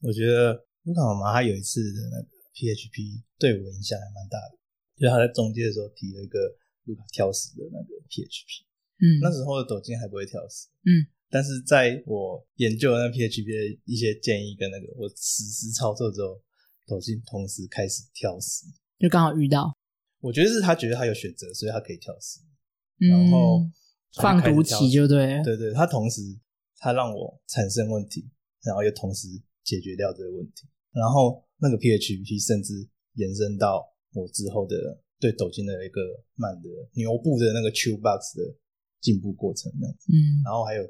[0.07, 4.55] 我觉得卢卡妈妈她有一次的那个 PHP 对我影响还蛮大的，
[4.95, 6.39] 就是她在中介的时候提了一个
[6.85, 8.63] 卢卡挑食的那个 PHP。
[9.03, 10.69] 嗯，那时候的抖音还不会挑食。
[10.87, 11.11] 嗯。
[11.29, 16.41] 但是在我研究那 PHP 的一些建议跟那个我实施操作之后，
[16.87, 18.65] 抖音同时开始挑食，
[18.97, 19.77] 就刚好遇到。
[20.21, 22.39] 我觉得是他觉得他有选择，所以他可以挑食，
[23.01, 23.69] 嗯、然后
[24.15, 26.23] 放毒期就对，对对，他同时
[26.79, 28.31] 他让我产生问题，
[28.63, 29.27] 然后又同时
[29.67, 32.87] 解决掉这个问题，然后那个 PHP 甚至
[33.19, 33.83] 延伸到
[34.15, 36.01] 我之后的对抖音的一个
[36.37, 38.55] 慢的牛步的那个 Chewbox 的
[39.03, 40.87] 进步过程那样子，嗯，然后还有。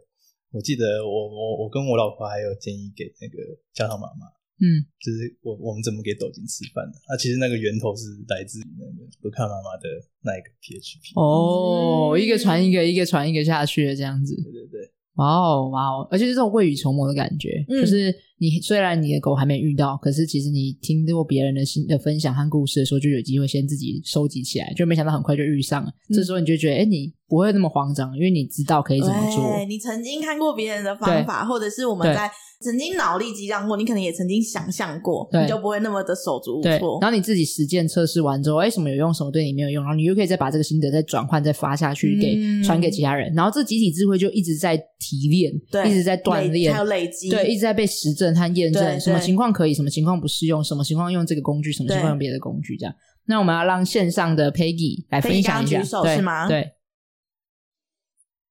[0.52, 3.36] 我记得我我我跟我老婆还有建议给那个
[3.74, 4.24] 焦糖妈妈，
[4.56, 6.96] 嗯，就是我我们怎么给抖音吃饭的？
[7.08, 9.84] 那、啊、其实那个源头是来自于那个卢卡妈妈的
[10.22, 11.12] 那一个 PHP。
[11.20, 14.34] 哦，一个传一个，一个传一个下去的这样子。
[14.34, 14.90] 对对对。
[15.16, 25.88] 哇哦哇哦，而且是这种未雨绸缪的感觉，嗯、就是你虽然你的狗还没遇到，可是其实你听过别人的新的分享和故事的时候，就有机会先自己收集起来，就没想到很快就遇上了。
[26.10, 29.64] 嗯、这时候你就觉得，哎、欸，你不会那么慌张，因为你知道可以怎么做。
[29.66, 32.30] 你曾经看过别人的方法，或者是我们在。
[32.58, 36.98] 曾经脑力激荡过，你可能也曾经想象过，你就不会那么的手足无措。
[37.02, 43.30] 然后你自己实践测试完之后，哎，什么有用，什么对你没有用，然后你又可以再把这个心得再转换、再发下去，给传、嗯、给其他人。
[43.34, 48.98] 然后这集体智慧就一直在提炼，对一直在锻炼，还有累积，对，一直在被实证和验证。
[48.98, 52.94] 什么情况可以，什么情况不适用，什么情况用这个工具，什么情况用别的工具，这样。
[53.26, 56.48] 那我们要让线上的 Peggy 来分享一下，举手是吗？
[56.48, 56.72] 对，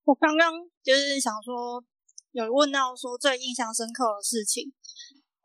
[0.04, 1.84] 我刚刚就是想说。
[2.36, 4.68] 有问到说最印象深刻的事情，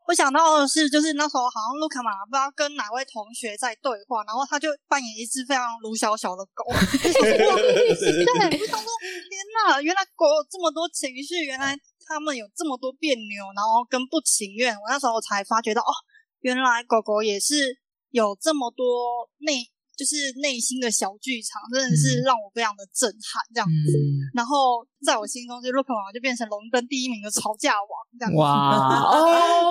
[0.05, 6.67] 我想到的是，就是那时候好像卢卡玛不知道跟哪位同学在对话，然后他就扮演一只非常卢小小的狗，
[6.99, 8.91] 对，我想说
[9.31, 11.71] 天哪，原来狗有这么多情绪，原来
[12.07, 15.91] 他们有这么多别扭，然后跟不情愿，我那时候才发觉到哦，
[16.41, 17.77] 原来狗狗也是
[18.09, 19.69] 有这么多内。
[19.91, 23.93] 就是内心的小剧场，真的是让我非常的震撼，这样子。
[23.93, 28.37] 嗯、然后在我心中，就 Luca 妈妈就变成龙跟第一名的吵架王，这样子。
[28.39, 29.21] 哇哦，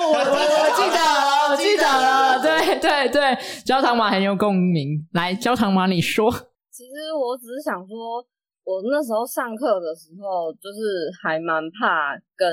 [0.07, 5.05] 我我记得了，我记得了，对对对，焦糖妈很有共鸣。
[5.15, 6.31] 来，焦糖妈，你说。
[6.71, 8.23] 其实我只是想说，
[8.71, 12.47] 我那时候上课的时候，就是还蛮怕跟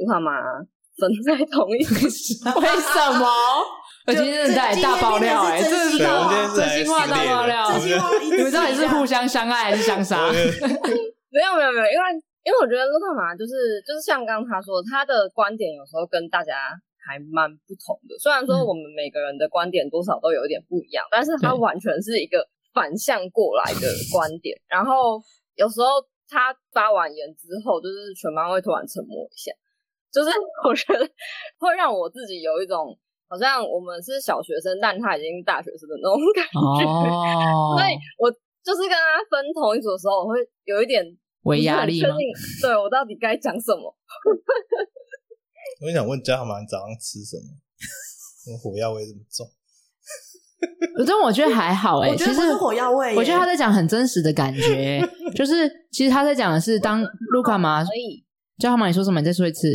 [0.00, 0.32] Luca 妈
[0.96, 2.58] 分在同一个时候。
[2.58, 3.28] 为什么？
[4.08, 7.68] 我今天在大爆料哎，这是真心话大爆料。
[7.76, 10.32] 你们到底是互相相爱还是相杀？
[10.32, 12.04] 没有没有没有，因为
[12.40, 16.72] 因为我觉得卢卡玛就是就是像刚刚他说，他的观点有时候跟大家
[17.04, 18.16] 还蛮不同的。
[18.18, 22.40] 虽然说我们每个人的观点多少都有一点不一样，但是他完全是一个
[22.72, 24.56] 反向过来的观点。
[24.66, 25.20] 然后
[25.58, 29.50] 有时候他发完言之后，就是全班会突然沉默一下，
[30.14, 30.30] 就是
[30.64, 31.04] 我觉得
[31.58, 32.96] 会让我自己有一种。
[33.30, 38.32] 好像我们是小学生，但他已经大学生的那种感觉，哦、 所以我
[38.64, 41.04] 就是跟他分同一组的时候，我会有一点
[41.42, 42.16] 微压力吗？
[42.62, 43.94] 对，我到底该讲什么？
[45.84, 47.52] 我想问焦糖妈，你早上吃什么？
[48.46, 49.46] 怎么火药味这么重？
[51.06, 53.14] 但我觉得还好哎、欸，其实是火药味。
[53.16, 55.00] 我觉得他在讲很真实的感觉，
[55.34, 57.84] 就是其实他在讲的是当卢卡玛。
[57.84, 58.24] 所以
[58.58, 59.20] 焦糖妈，你说什么？
[59.20, 59.68] 你再说一次。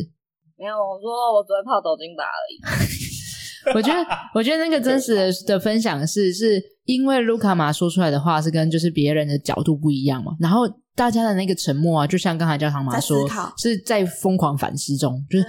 [0.57, 3.73] 没有，我说我只会泡抖金吧而已。
[3.75, 10.63] 我觉得，我觉得那个真实的的分享是，是因为卢卡玛说出来的话是跟就是别人的角度不一样嘛，然后
[10.95, 13.25] 大家的那个沉默啊，就像刚才焦糖妈说，
[13.57, 15.45] 是在疯狂反思中，就是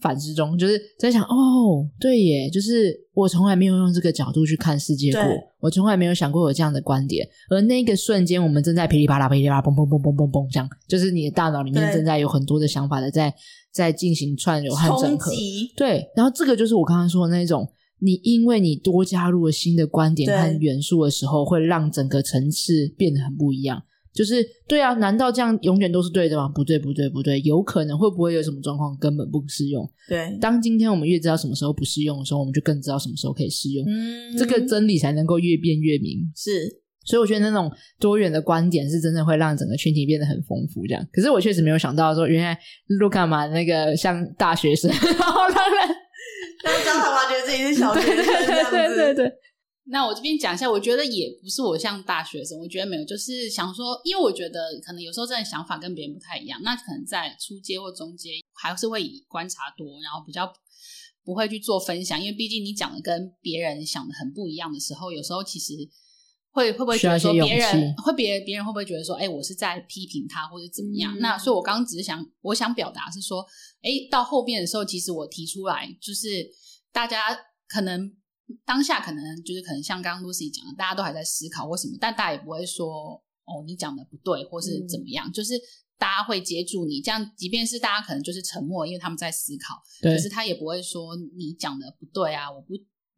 [0.00, 5.22] 反思中，就是在想，哦，对耶，就是我从来没有用这个角度去看世界过，
[5.60, 13.34] 我从来没有想过有这样的观点，而那个瞬间，我们正在噼里啪啦、噼里啪啦、嘣嘣嘣嘣嘣嘣这样，就是你的大脑里面正在有很多的想法的在。
[13.72, 15.30] 在进行串流和整合，
[15.76, 23.82] 对，然后这个就是我刚刚说的那种，你因为你多加入了新的观点和元素的时候，会让整个层次变得很不一样。
[24.16, 26.48] 就是对啊，难道这样永远都是对的吗？
[26.48, 29.88] 不对，不对，不对，有可能会不会有什么状况根本不适用？
[30.08, 33.84] 对，当今天我们越知道什么时候不适用的时候，我们就更知道什么时候可以适用。
[33.86, 36.32] 嗯，这个真理才能够越辩越明。
[36.34, 36.80] 是。
[37.04, 41.06] 所以我觉得那种多元的观点是真的会让整个群体变得很丰富，这样。
[41.12, 42.58] 可是我确实没有想到说，原来
[42.98, 45.96] 卢卡玛那个像大学生，然后让人
[46.64, 49.32] 让焦糖妈觉得自己是小学生，对对对对。
[49.88, 60.52] 那我这边讲一下，我觉得也不是我像大学生，我觉得没有，就是想说，因为我觉得可能有时候真的想法跟别人不太一样，那可能在初阶或中阶还是会以观察多，然后比较
[61.24, 65.74] 不会去做分享，因为毕竟你讲的跟别人想的很不一样的时候，有时候其实
[66.50, 71.16] 会会不会觉得说别人会别别人会不会觉得说，哎，我是在批评他或者怎么样？
[71.16, 73.46] 嗯、那所以，我刚刚只是想，我想表达是说，
[73.82, 76.48] 哎，到后边的时候，其实我提出来，就是
[76.92, 78.10] 大家可能
[78.64, 85.54] 当下可能就是可能像刚刚 Lucy 讲的，大家都还在思考或什么，但大家也不会说，哦，你讲的不对，或是怎么样，嗯、就是。
[85.98, 92.74] 大家会接住你，这样即便是大家可能就是沉默，因为他们在思考，可是他也不会说你讲的不对啊，我不，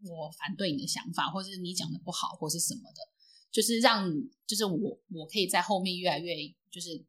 [0.08, 3.00] 我反对你的想法，或是你讲的不好，或是什么的，
[3.50, 4.08] 就是让，
[4.46, 6.36] 就是我我可以在后面越来越
[6.70, 7.04] 就是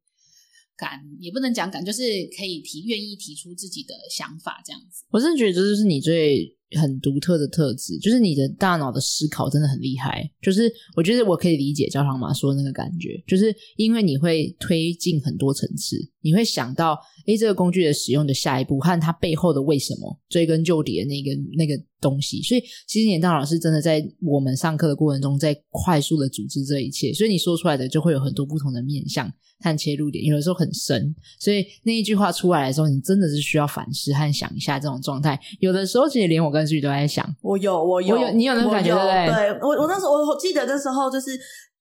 [0.75, 2.01] 敢，也不能讲敢，就是
[2.35, 5.05] 可以提愿意提出自己的想法这样子。
[5.11, 6.57] 我真的觉得这就是你最。
[6.77, 10.29] 很独特的特质，就是你的大脑的思考真的很厉害。
[10.41, 22.41] 就是我觉得我可以理解焦糖妈说的那个感觉，就是因为你会推进很多层次，你会想到，诶，这个工具的使用的下一步和它背后的为什么，追根究底的那个那个东西。
[22.41, 29.31] 所以其实你的大脑是真的在我们上课的过程中，在快速的组织这一切，所以你说出来的就会有很多不同的面向。
[29.61, 35.37] 看切入点，有的时候很深，所以那一句话出来的时候，你真的是需要反思和想一下这种状态。
[35.59, 39.51] 有的时候，其实连我跟 Suzy 都在想，我有，我有，我有，你有那种感觉对不对？
[39.53, 41.37] 对，我我那时候我记得那时候就是，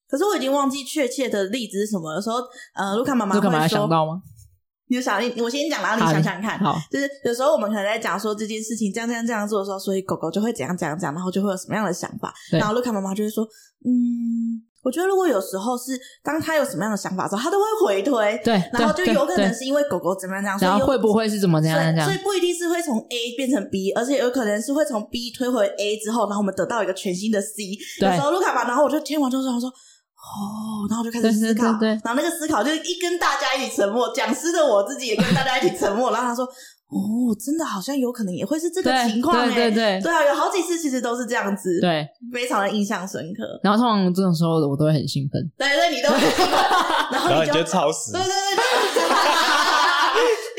[0.09, 2.37] 可是我已经忘记确切的例子是什么有时候，
[2.74, 3.89] 呃，卢卡妈妈会说？
[4.91, 13.45] 你有想，你我先讲，然后你想想看，好，就是有时候我们可能在讲说这件事情这样这样这样做的时候，所以狗狗就会怎样怎样怎样，然后就会有什么样的想法，然后卢卡妈妈就会说，
[13.85, 14.68] 嗯。
[14.83, 27.76] 我觉得如果有时候是当他有什么样的想法的时候，他都会回推，对，然后就有可能是因为狗狗怎么样这样，然后会不会是怎么这样这样，所以不一定是会从 A 变成 B，而且有可能是会从 B 推回 A 之后，然后我们得到一个全新的 C。
[28.01, 36.49] 有时候卢卡吧，然后我就听完之后我说，哦，然后我就开始思考，对然后那个思考就一跟大家一起沉默，讲师的我自己也跟大家一起沉默，然后他说。
[36.89, 43.61] 哦，真的好像有可能也会是这个情况哎，对对对，对啊，有好几次其实都是这样子，对，非常的印象深刻。
[43.62, 46.49] 然后通常这种时候我都会很兴奋，对对，你都会兴奋，
[47.12, 48.98] 然后你就超时，对对对。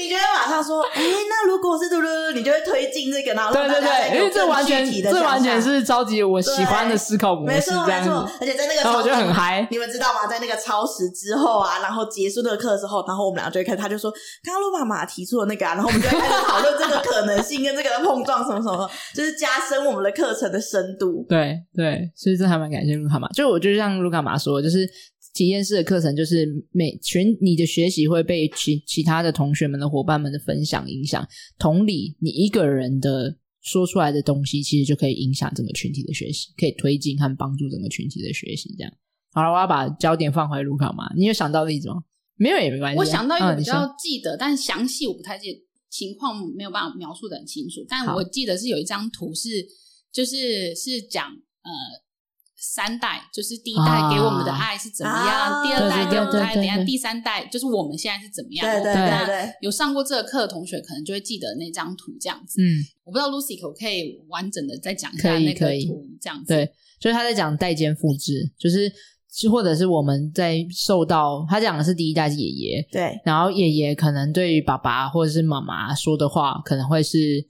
[0.10, 7.92] 你就会马上说，哎，那如果是嘟嘟，你就会推进这个，然后对对对，因为这完全这完全是超级我喜欢的思考模式，这样子。
[7.92, 9.68] 没错没错，而且在那个时候我觉得很嗨。
[9.70, 10.26] 你们知道吗？
[10.26, 14.12] 在那个超时之后啊，然后结束那个课之后，然后我们俩就会开始，他就说，
[14.44, 21.24] 刚刚卢妈妈提出的那个啊，然后我们就会开始讨论这个可能性跟这个碰撞什么什么， 就是加深我们的课程的深度。
[21.30, 23.28] 对对，所以这还蛮感谢卢卡玛。
[23.30, 24.90] 就我就像卢卡玛说，就是。
[25.34, 31.26] 体验式的课程就是每群你的学习会被其其他的同学们的伙伴们的分享影响，
[31.58, 38.76] 同理，你一个人的说出来的东西，其实就可以影响整个群体的学习，可以推进和帮助整个群体的学习。
[38.78, 38.92] 这样，
[39.32, 41.14] 好了，我要把焦点放回卢卡嘛？
[41.16, 41.96] 你有想到例子吗？
[42.36, 43.00] 没有也没关系。
[43.00, 45.60] 我想到一个比较记得，嗯、但详细我不太记得，
[45.90, 47.86] 情况没有办法描述的很清楚。
[47.88, 49.50] 但我记得是有一张图是，
[50.12, 52.09] 就是是讲呃。
[52.62, 58.66] 三代就是第一代给我们的爱是怎么样，啊、第二代给我们的爱怎样，第三代就是我们现在是怎么样。
[58.66, 62.62] 对对对对，有上过这个课的同学可能就会记得那张图这样子。
[62.62, 66.54] 嗯，我不知道 Lucy 可不可以完整的再讲一下那个图这样子。
[66.54, 68.92] 对，就是他在讲代间复制，就是
[69.50, 77.48] 或者是我们在受到他讲的是第一代是爷爷，对，然后爷爷可能对于爸爸或者是妈妈说的话可能会是。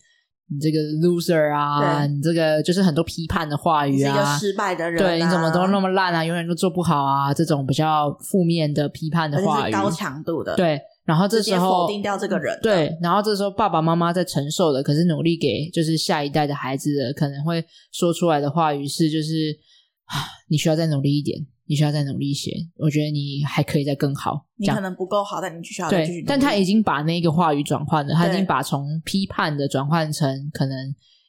[0.51, 10.79] 你这个 loser 啊，你这个就是很多批判的话语啊，是一个失败的人，啊，对，你怎么都那么烂啊，永远都做不好啊，这种比较负面的批判的话语，高强度的，对。
[11.05, 12.95] 然后这时候否定掉这个人，对。
[13.01, 19.57] 然后这时候爸爸妈妈在承受的，可是努力给就是下一代的孩子的，可能会说出来的话语是，就是
[20.05, 20.13] 啊，
[20.49, 21.39] 你需要再努力一点。
[21.69, 24.43] 你需要再努力一些，我觉得你还可以再更好。
[24.55, 26.21] 你可能不够好，但你需要再继续。
[26.21, 30.75] 对，但他已经把那个话语转换了，他已经把从批判的转换成可能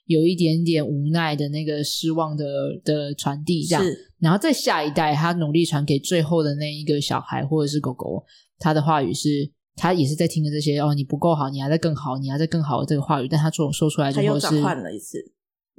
[0.06, 2.46] 有一点点无奈的那个失望的
[2.82, 3.84] 的传递，这样。
[3.84, 8.24] 是然后在下一代，他努力传给最后的那一个小孩或者是狗狗，
[8.58, 15.18] 他的话语是，他也是在听着这些哦，你不够好，你还在更好，你还在更好的这个话语，但他说说出来之后是，换了一次。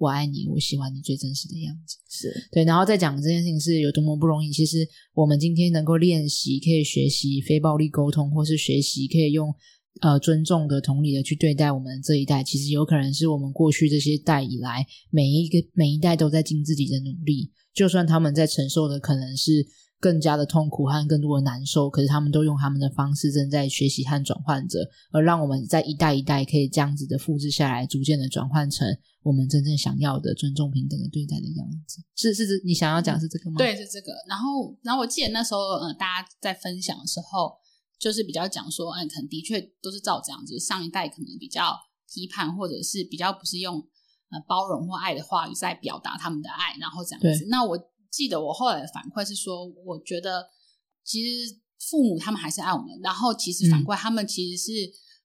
[0.01, 2.63] 我爱你，我喜欢你最真实的样子，是对。
[2.63, 4.51] 然后再讲这件事情是有多么不容易。
[4.51, 4.77] 其实
[5.13, 9.53] 我们今天能够练习，可以学习非暴力沟通，或是学习可以用
[10.01, 12.43] 呃尊重的、同理的去对待我们这一代。
[12.43, 19.63] 其实有可能是我们过去这些代以来，每一个每一代都在尽自己的努力，就算他们在承受的可能是
[20.01, 24.79] 更加的痛苦和更多的难受，可是他们都用他们的方式正在学习和转换着，
[25.11, 28.97] 而让我们在一代一代可以这样子的复制下来，逐渐的转换成。
[29.23, 33.57] 我们真正想要的尊重平等的对待的样子，是是是，你想要讲是这个吗？
[33.59, 34.11] 对，是这个。
[34.27, 37.53] 然后，然后我记得那时候，嗯、呃，大家在分享的时候，
[37.99, 40.57] 就是比较讲说，嗯，可能的确都是照这样子。
[40.59, 41.77] 上一代可能比较
[42.11, 43.75] 批判，或者是比较不是用
[44.31, 47.45] 呃包容或爱的话语在表达他们的爱，然后这样子。
[47.47, 47.77] 那我
[48.11, 50.49] 记得我后来的反馈是说，我觉得
[51.03, 51.55] 其实
[51.89, 54.71] 父母他们还是爱我们，然后其实反馈他们其实是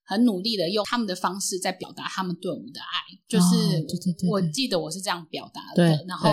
[0.03, 2.85] 很努力的用他们的方式在表达他们对我们的爱。
[3.27, 3.85] 就是
[4.29, 6.29] 我记得我是这样表达的，然后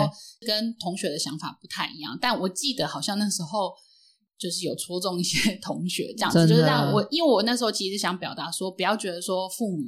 [0.47, 3.73] 跟同学的想法不太一样，但我记得好像那时候。
[4.37, 9.83] 就是有戳中一些 同学这样子，就是让我，因为我那时候其实想表达说，不要觉得说父母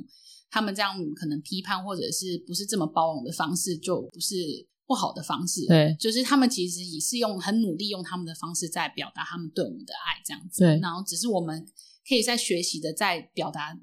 [0.49, 5.67] 他们这样可能批判或者是不是这么包容的方式，就不是不好的方式。
[5.67, 10.63] 对，就是他们其实也是用很努力用他们的方式在表达他们对我们的爱，这样子。
[10.63, 11.67] 对，然后只是我们
[12.07, 13.77] 可以在学习的在表达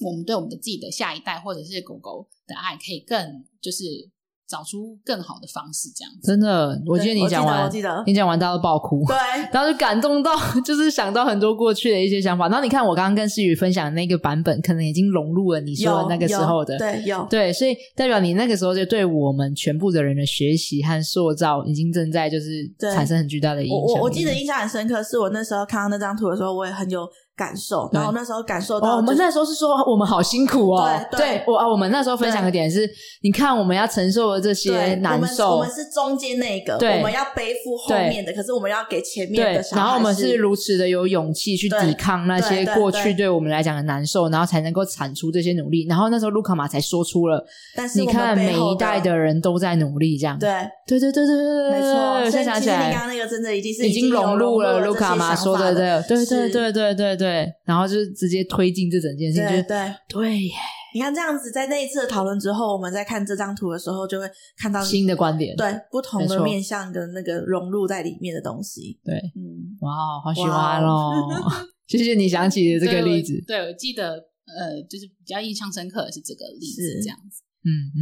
[0.00, 4.10] 我们对我们的自己的下一代或者是狗狗的爱，可以更就是。
[4.54, 6.28] 找出更好的方式，这样子。
[6.28, 7.68] 真的，我记得你讲完，
[8.06, 9.16] 你讲完，大家都爆哭，对，
[9.52, 10.30] 然后就感动到，
[10.64, 12.46] 就是想到很多过去的一些想法。
[12.46, 23.76] 然后你看，我刚刚跟诗雨分享的那个版本，可能已经融入了你说的那个时候的，对，有对，所以代表你那个时候就对我们全部的人的学习和塑造，已经正在就是产生很巨大的影响。
[23.76, 27.04] 我我记得印象很深刻，是我那时候看到那张图的时候，我也很有。
[27.36, 30.88] 感受，然后那时候感受到、就是哦，我们那时候是说我们好辛苦哦。
[31.10, 32.88] 对，对，对我啊，我们那时候分享的点是，
[33.22, 39.64] 你看我们要承受的这些难受，我们，我们是中间那个，对，我们要背负后面的，可是我们要给前面的。
[39.72, 45.86] 然后我们是如此的有勇气去抵抗那些过去对我们来讲的难受，然后才能够产出这些努力。
[45.88, 50.50] 然后那时候卢卡玛才说出了，但是你看每一代的人都在努力，这样对，
[50.86, 52.30] 对对对对对，没错。
[52.30, 57.23] 现在想起来，刚刚那个真的已经是已经融入了卢卡玛说的这个，对对对对对对。
[57.24, 60.52] 对，然后就是直接推进这整件事情，对对对耶！
[60.94, 69.00] 你看这样子，在那一次的讨论之后，我们在看这张图的时候，就会看到新的观点，对不同的面向的那个融入在里面的东西。
[69.02, 71.28] 对，嗯，哇，好喜欢哦！
[71.88, 73.32] 谢谢你想起的这个例子。
[73.46, 77.42] 对，对，我记得，呃，就是比较印象深刻的是这个例子，这样子。
[77.64, 78.00] 嗯嗯，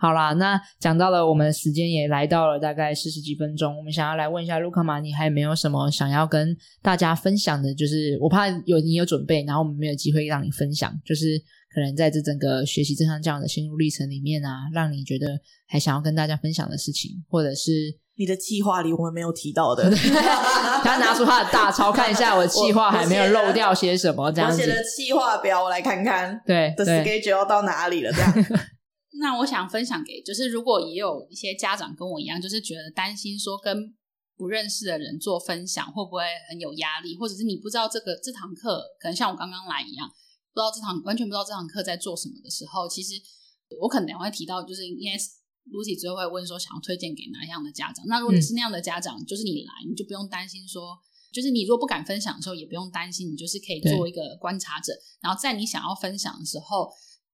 [0.00, 7.74] 好啦，那讲到了，我们的时间也来到了大概四十几分钟，我们想要来问一下卢卡玛，你还有没有什么想要跟大家分享的？
[7.74, 11.38] 就是我怕有你有准备，然后我们没有机会让你分享，就是
[11.74, 15.38] 可能在这整个学习正向教养的心路历程里面啊，让你觉得
[15.68, 17.70] 还想要跟大家分享的事情，或者是
[18.16, 19.90] 你的计划里我们没有提到的，
[20.82, 24.32] 他拿出他的大钞看一下，我的计划还没有漏掉些什么？
[24.32, 28.10] 这样子，我写的计划表我来看看，对的 schedule 要到哪里了？
[28.10, 28.32] 这样。
[29.18, 33.92] 那我想分享给，就是如果也有一些家长跟我一样，就是觉得担心说跟
[34.36, 43.14] 不认识的人做分享会不会很有压力，或者是你不知道这个这堂课可能像我刚刚来一样，不知道这堂完全不知道这堂课在做什么的时候，其实
[43.80, 45.18] 我可能也会提到，就是因为
[45.72, 48.06] Lucy 最后会问说想要推荐给哪样的家长。
[48.06, 50.96] 那如果你是那样的家长，嗯、就是你来你就不用担心说，
[51.32, 56.88] 就是你如果不敢分享的时候也不用担心，你就是可以做一个观察者，然后在你想要分享的时候。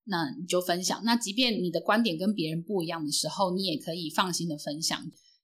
[0.07, 1.02] 那你就分享。
[1.04, 5.00] 那即便你的观点跟别人不一样的时候，你也可以放心的分享，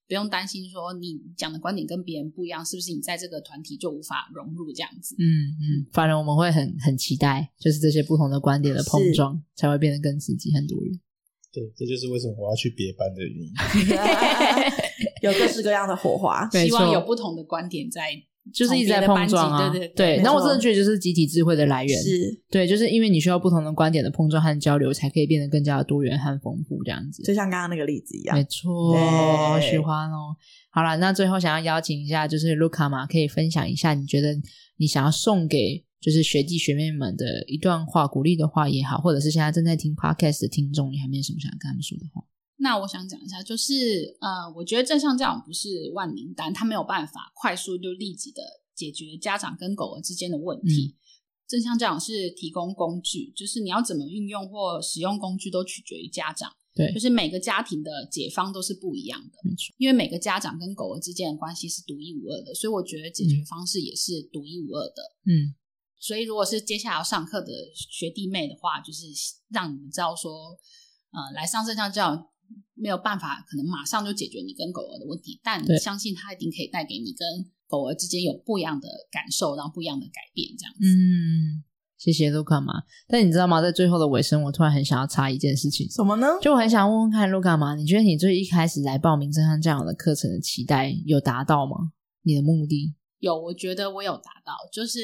[0.07, 5.15] 不用担心说你讲的观点跟别人不一样，是不是你在这个团体就无法融入这样子？
[5.19, 5.23] 嗯
[5.59, 10.99] 嗯，反正我们会很很期待，就是这些不同的观点的碰撞，才会变得更刺激很多人。
[11.53, 13.51] 对，这就是为什么我要去别班的原因，
[15.21, 18.01] 有各式各样的火花，希望有不同的观点在。
[18.51, 20.21] 就是一直在碰撞啊，对对对。
[20.23, 27.23] 那我真的觉得就是集体智慧的来源，是对，就是因为你需要不同的观点的碰撞和交流，才可以变得更加的多元和丰富这样子。
[27.23, 30.35] 就像刚刚那个例子一样，没错，好喜欢哦。
[30.71, 34.35] 好了，那最后想要邀请一下，就是卢卡玛可以分享一下，你觉得
[34.77, 42.21] 你想要送给就是学弟学妹们的一段话，鼓励的话也好，或者是现在正在听 Podcast 的听众，你还没有什么想要跟他们说的话？
[42.57, 48.41] 那我想讲一下，就是呃，我觉得正向教养不是万灵丹，它没有办法快速就立即的
[48.75, 50.95] 解决家长跟狗儿之间的问题。
[50.95, 50.97] 嗯、
[51.47, 56.51] 正向教养是提供工具，就是你要怎么运用或使用工具，都取决于家长。
[56.75, 59.73] 对，就是每个家庭的解方都是不一样的，没错。
[59.77, 65.03] 因为每个家长跟狗儿之间的关系是独一无二的，所以我觉得解决方式也是独一无二的。
[65.25, 65.53] 嗯，
[65.99, 69.05] 所以如果是接下来要上课的学弟妹的话，就是
[69.49, 70.57] 让你们知道说，
[71.11, 72.27] 呃，来上正向教养。
[72.83, 80.81] 没有办法，可能马上就解决你跟狗儿的问题，但相信它一定可以带给你跟狗儿之间有不一样的感受，然后不一样的改变，这样子。
[80.85, 81.63] 嗯，
[81.97, 82.83] 谢谢卢卡玛。
[83.07, 83.61] 但你知道吗？
[83.61, 85.89] 在最后的尾声，我突然很想要插一件事情。
[85.89, 86.27] 什么呢？
[86.41, 91.93] 就我很想问问看卢卡玛，你觉得你最一开始来报名正向教养的课程的期待有达到吗？
[92.23, 92.93] 你的目的？
[93.19, 94.53] 有，我觉得我有达到。
[94.73, 94.99] 就是，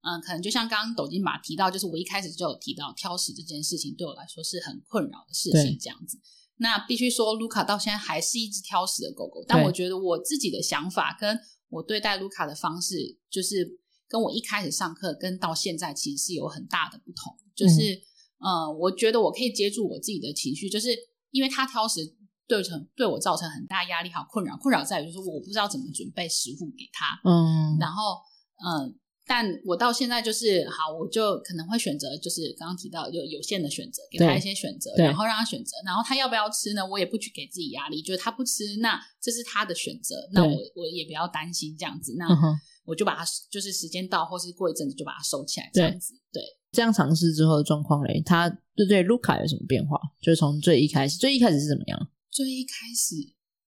[0.00, 6.18] 嗯、呃，可能就像刚刚抖金马提到，就是我一开始就有提到挑食这件事情，对我来说是很困扰的事情，这样子。
[6.60, 9.42] 那必须说，卢卡到现在还是一只挑食的狗狗。
[9.48, 11.40] 但我觉得我自己的想法，跟
[11.70, 17.34] 我对待卢卡的方式，就是跟我一开始上课跟到现在其实是有很大的不同。
[17.56, 18.02] 就是
[18.38, 20.90] 呃，我觉得我可以接住我自己的情绪，就是
[21.30, 22.00] 因为他挑食
[22.46, 24.56] 对成对我造成很大压力，好困扰。
[24.56, 28.20] 困扰在于就是我不知道怎么准备食物给他，嗯，然后
[28.64, 28.82] 嗯。
[28.84, 28.94] 呃
[29.30, 36.84] 但我到现在就是好，我就可能会选择，就是刚刚提到就有限的选择，给他一些选择，然后让他选择，然后他要不要吃呢？
[36.84, 42.26] 我也不去给自己压力，就是他不吃，那这是他的选择，那我我也不要担心这样子，那
[42.84, 46.12] 我就把他就是时间到，或是过一阵子就把它收起来，这样子。
[46.32, 49.96] 对，对这样尝试之后的状况嘞，他对对卢卡有什么变化？
[50.20, 52.10] 就是从最一开始，最一开始是怎么样？
[52.32, 53.14] 最一开始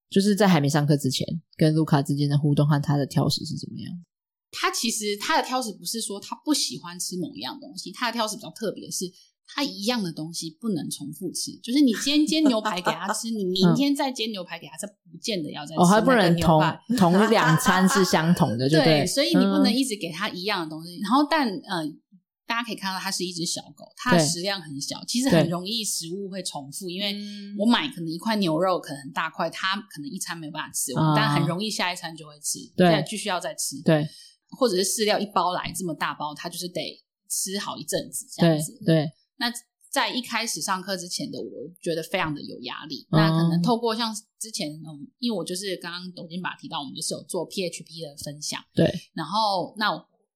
[0.09, 4.03] 就是在还没上课之前，跟卢卡之间的互动和他的挑食是怎么样？
[4.53, 9.11] 他其实他的挑食不是说他不喜欢吃某一样东西，他的挑食比较特别，是
[9.47, 11.51] 他一样的东西不能重复吃。
[11.63, 15.81] 就是你今天煎牛排给他吃，你明天再煎牛排给他吃，不见得要再吃。
[15.81, 16.61] 哦，他不能同
[16.97, 19.05] 同 两餐是相同的， 对不对？
[19.07, 20.99] 所以你不能一直给他一样的东西。
[21.01, 21.83] 然后，但呃，
[22.45, 26.87] 大家可以看到，它是一只小狗，它的食量很小，其实很容易食物会重复。
[26.89, 27.15] 因为
[27.57, 34.07] 我买可能一块牛肉可能很大块，它可能一餐没办法吃完，但很容易下一餐就会吃，对，继续要再吃，对。
[34.57, 38.71] 或者是饲料一包来这么大包，它就是得吃好一阵子这样子。
[38.85, 39.51] 对，对，那
[39.91, 43.07] 在一开始上课之前的我觉得非常的有压力。
[43.11, 48.63] 嗯、那可能透过像之前，嗯，因为我就是刚刚董金把提到，我们就是有做 PHP 的分享。
[48.73, 48.85] 对。
[49.13, 49.89] 然后那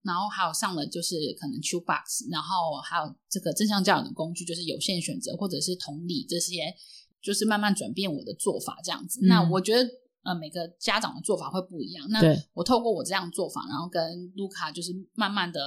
[0.03, 6.73] 然后还有上了就是可能 Chewbox，然后还有这个正向教养的工具，就是有限选择或者是同理这些，
[7.21, 9.19] 就是慢慢转变我的做法这样子。
[9.21, 9.87] 嗯、那我觉得。
[10.23, 12.05] 呃，每个家长的做法会不一样。
[12.09, 12.19] 那
[12.53, 15.59] 我透过我这样做法，然后跟卢卡就是慢慢的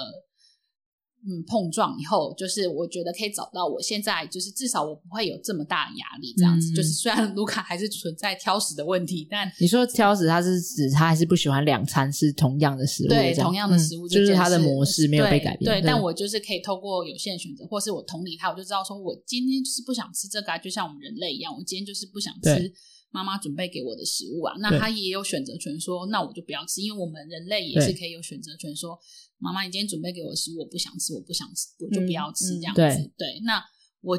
[1.27, 6.73] 嗯碰撞以后，就是我觉得可以找到我现在就是至少我不会有这么大的压力，这样子。
[6.73, 15.71] 嗯、就是虽然卢卡还是存在挑食的问题，但你说挑食，他是指他还是不喜欢两餐是同样的食物，对，同样的食物、嗯、就是他的模式没有被改变。
[15.73, 22.73] 对，对，但我就是可以透过有限选择，或是我同理他，我就知道说我今天就是不想吃这个，就像我们人类一样，我今天就是不想吃。
[23.11, 29.01] 妈妈准备给我的食物啊，那他也有选择权说，说那我就不要吃，因为我们人类也是可以有选择权说，说
[29.39, 32.81] 妈妈你今天准备给我的食物我不想吃，我不想吃，我就不要吃、嗯、这样子。
[32.81, 33.63] 对，对，那
[34.01, 34.17] 我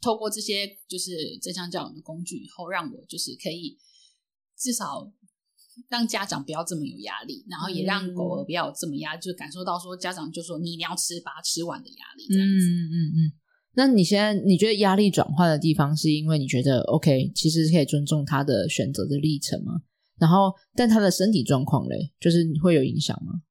[0.00, 3.78] 透过这些就是正向教养的工具以后，让我就是可以
[4.58, 5.10] 至少
[5.88, 12.66] 让家长不要这么有压力，然后也让狗儿不要有这么压就感受到说家长就说你一定要吃，把它吃完的压力这样子。
[12.66, 13.32] 嗯嗯嗯。
[13.74, 19.82] 那你现在你觉得压力转换的地方，是因为你觉得 OK，其实可以尊重他的选择的历程吗？
[20.18, 23.42] 然后，但他的身体状况嘞，就是会有影响吗？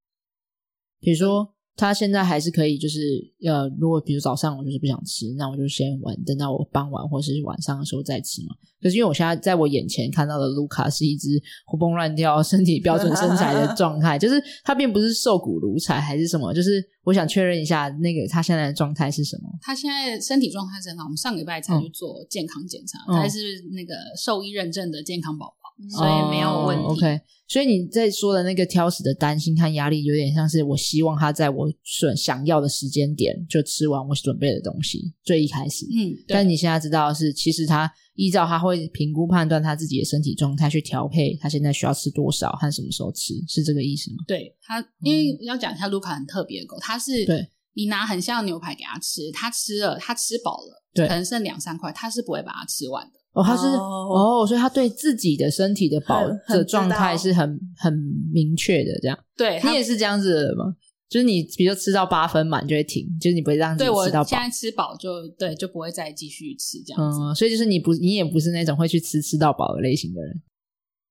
[1.00, 1.54] 比如说。
[1.76, 3.00] 他现在还是可以，就是
[3.46, 8.56] 呃，如果比如早上我就是不想吃，那我就先晚，等到我傍晚或是晚上的时候再吃嘛。
[8.82, 19.50] 可是因为我现在在我眼前看到的卢卡是一只活蹦乱跳、身体标准身材的状态， 就是他并不是瘦骨如柴还是什么，就是我想确认一下那个他现在的状态是什么？
[19.62, 23.38] 他现在身体状态是很好，我们上礼拜才去做健康检查，他、嗯、是
[23.72, 25.63] 那个兽医认证的健康宝宝。
[25.90, 26.84] 所以没有问题。
[26.84, 35.14] Oh, OK，所以你在说的那个挑食的担心和压力，有点像是我希望他在我想想要的时间点就吃完我准备的东西。
[35.24, 44.18] 最一开始，嗯，但你现在知道的是，其实他依照他会评估判断他自己的身体状态去调配他现在需要吃多少和什么时候吃，是这个意思吗？
[44.28, 53.20] 对他，因为要讲一下卢卡很特别的狗，他是对你拿很像牛排给他吃，他吃了，他吃饱了，对，可能剩两三块，他是不会把它吃完的。
[53.34, 57.94] 哦，他是哦，哦，所以他对自己的身体的饱的状态是很很
[58.32, 59.18] 明确的，这样。
[59.36, 60.76] 对，你也是这样子的吗？
[61.10, 64.28] 就是你，比如说吃到八分满就会停，就是你不会让自己吃到饱。
[64.28, 67.20] 现在吃饱就对，就不会再继续吃这样子。
[67.20, 70.42] 嗯，所以就是你不，你也不是那种会去吃吃到饱的类型的人。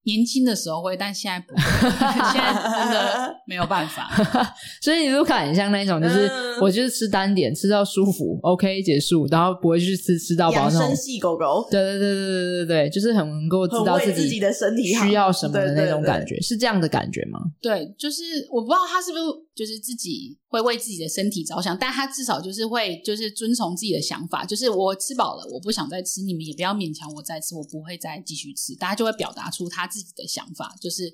[0.04, 1.62] 年轻的时候会，但现在不会。
[2.32, 4.10] 现在真的没有办法。
[4.82, 6.30] 所以你卢卡很像那种，就是
[6.60, 10.80] 我就是吃单点，吃到舒服，OK 结束，然后不会去吃吃到饱那种。
[10.80, 11.66] 养生系狗狗。
[11.70, 17.38] 对对对对对对对，就是很能够知道自己的身体需要什么的那种感觉，是这样的感觉吗？
[17.60, 19.24] 对，就是我不知道他是不是
[19.54, 29.86] 就是自己会为自己的身体着想，但他至少就是会就是遵从自己的想法，就是我吃饱了，我不想再吃，你们也不要勉强我再吃，我不会再继续吃，大家就会表达出他。
[29.86, 31.12] 自己的想法就是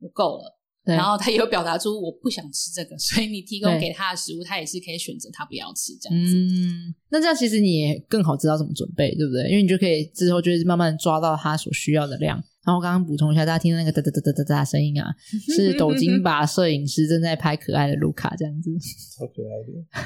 [0.00, 6.34] 我够了，然后他也有表达出我不想吃这个，所以你提供给他的食物，他也是可以选择他不要吃这样子。
[6.34, 9.48] 嗯，那这样其实你也更好知道怎么准备，对不对？
[9.50, 12.36] 因为你就可以之后就是慢慢抓到他所需要的量。
[12.64, 15.06] 然后我刚刚补充一下，大家听到那个哒哒哒哒哒哒声音啊，
[15.54, 18.70] 是抖金 把摄影师正在拍可爱的卢卡这样子，
[19.16, 20.02] 超可爱的。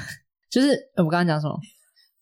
[0.49, 1.57] 就是我刚刚讲什么？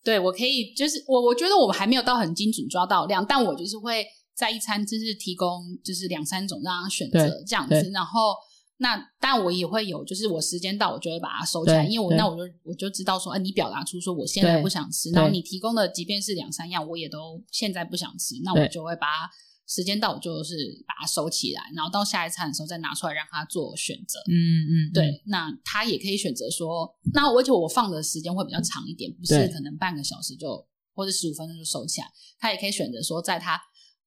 [0.04, 4.04] 对，我可以，就是我我觉得我还没有到很精准抓到量，但我就是会。
[4.34, 8.34] 在一餐就是提供就是两三种让他选择这样子，然后
[8.78, 19.30] 那但我也会有，就是我时间到，我就会把它收起来，因为我那我就我就知道说，哎、啊，你表达出说我现在不想吃，然后你提供的即便是两三样，我也都现在不想吃，那我就会把它
[19.66, 20.54] 时间到，我就是
[20.86, 24.18] 把它收起来，然后到下一餐的时候再拿出来让他做选择。
[24.28, 32.08] 嗯嗯，对，那他也可以选择说，那而且我放的时间会比较长一点，不是可能半个小时就或者十五分钟就收起来，
[32.40, 33.58] 他也可以选择说，在他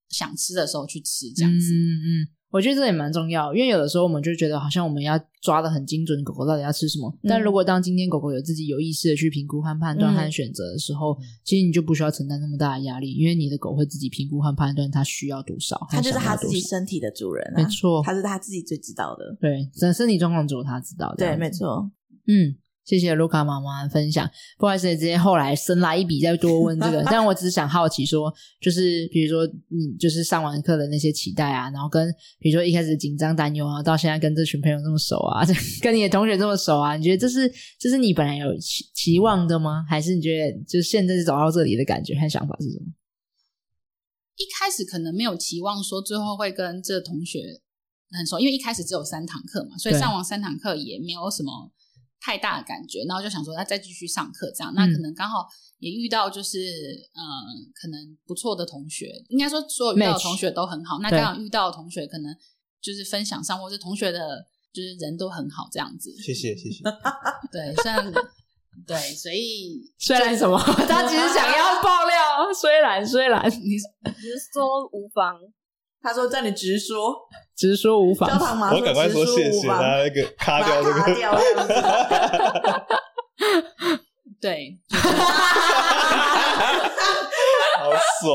[0.09, 1.73] 想吃的时候去吃这样子。
[1.73, 2.27] 嗯嗯。
[2.49, 7.13] 我觉得这也蛮重要，因为有的时候我们就觉得好像我们要抓得很精准，狗狗到底要吃什么。
[7.21, 15.77] 嗯、但如果当今天狗狗有自己有意识的去评估和判断和选择的时候，嗯、其实你就不需要承担那么大的压力，因为你的狗会自己评估和判断它需要多少。
[15.89, 19.37] 它就是它自己身体的主人、啊，没错，它是它自己最知道的。
[19.41, 21.13] 对，整身体状况只有它知道。
[21.17, 21.91] 对，没错。
[22.27, 22.55] 嗯。
[22.87, 24.25] 谢谢卢卡妈妈的分享，
[24.57, 32.09] 不好意思，直接后来生来一笔再多问这个， 但我只是想好奇说，就是比如说你就是上完课的那些期待啊，然后跟
[32.39, 35.45] 比如说一开始紧张担忧啊，到现在跟这群朋友这么熟啊，
[35.83, 39.85] 跟你的同学这么熟啊，你觉得这是这是你本来有期期望的吗？
[39.89, 42.85] 还是你觉得就现在是走到这里的感觉和想法是什么？
[44.37, 47.41] 一开始可能没有期望说最后会跟这同学
[48.11, 51.69] 很熟，因为一开始只有三堂课嘛，所以上完三堂课也没有什么。
[52.19, 55.47] 太大的感觉，然后就想说，那再继续上课这样，嗯、那可能刚好
[55.79, 56.59] 也遇到就是，
[57.13, 60.97] 嗯、呃，可能不错的同学，应该说所有遇到的同学都很好。
[60.97, 62.35] Match, 那刚好遇到的同学，可能
[62.81, 66.11] 就是分享上，或是同学的，就是人都很好这样子。
[66.17, 66.83] 谢谢，谢谢。
[67.51, 68.11] 对，虽然
[68.85, 75.39] 对，所以 虽然什么，他其实想要爆料，虽然虽然你你是说无妨。
[76.01, 77.15] 他说：“叫你直说，
[77.55, 78.29] 直说无妨。”
[78.73, 81.01] 我赶快说谢谢他那个卡掉这个，
[84.39, 84.77] 对，
[87.79, 87.91] 好
[88.21, 88.31] 爽。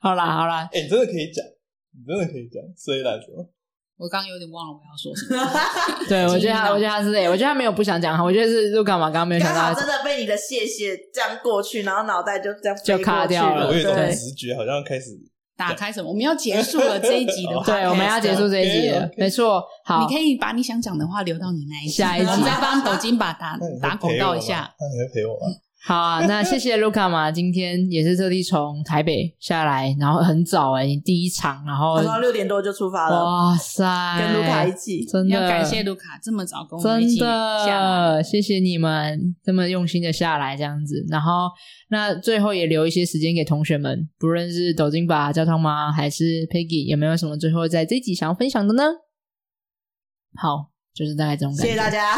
[0.00, 1.44] 好啦好啦，哎，你真的可以讲，
[1.92, 2.62] 你真的可以讲。
[2.76, 3.26] 虽然说，
[3.98, 5.36] 我刚刚有点忘了我要说什么。
[6.08, 8.24] 对，我觉得他，我觉得他是，我觉得他没有不想讲。
[8.24, 9.06] 我觉得是，就干嘛？
[9.06, 13.66] 刚刚没有想到，真的被你的谢谢这样过去，然后脑袋就这样就卡掉了。
[13.68, 15.10] 我有一种直觉，好像开始。
[15.58, 16.08] 打开什么？
[16.08, 19.62] 我们要结束了这一集的话， 对，我们要结束这一集了，没错。
[19.84, 24.72] 好，你可以把你想讲的话留到你那一下一集，再帮抖金把打打广告一下。
[24.78, 25.52] 那你会陪我吗？
[25.80, 33.84] 好啊，那谢谢卢卡嘛，今天也是特地从台北下来，然后很早哎，你第一场，然后他说六点多就出发了，哇塞，
[34.18, 35.34] 跟卢卡一起，真的。
[35.34, 41.48] 要感谢卢卡这么早跟我们一起下来，谢谢你们这么用心的下来这样子，然后
[41.90, 48.82] 那最后也留一些时间给同学们，不论是抖金吧、焦糖妈还是 Peggy，有没有什么最后在这一集想要分享的呢？
[50.34, 52.16] 好，就是大概这种感觉，谢谢大家。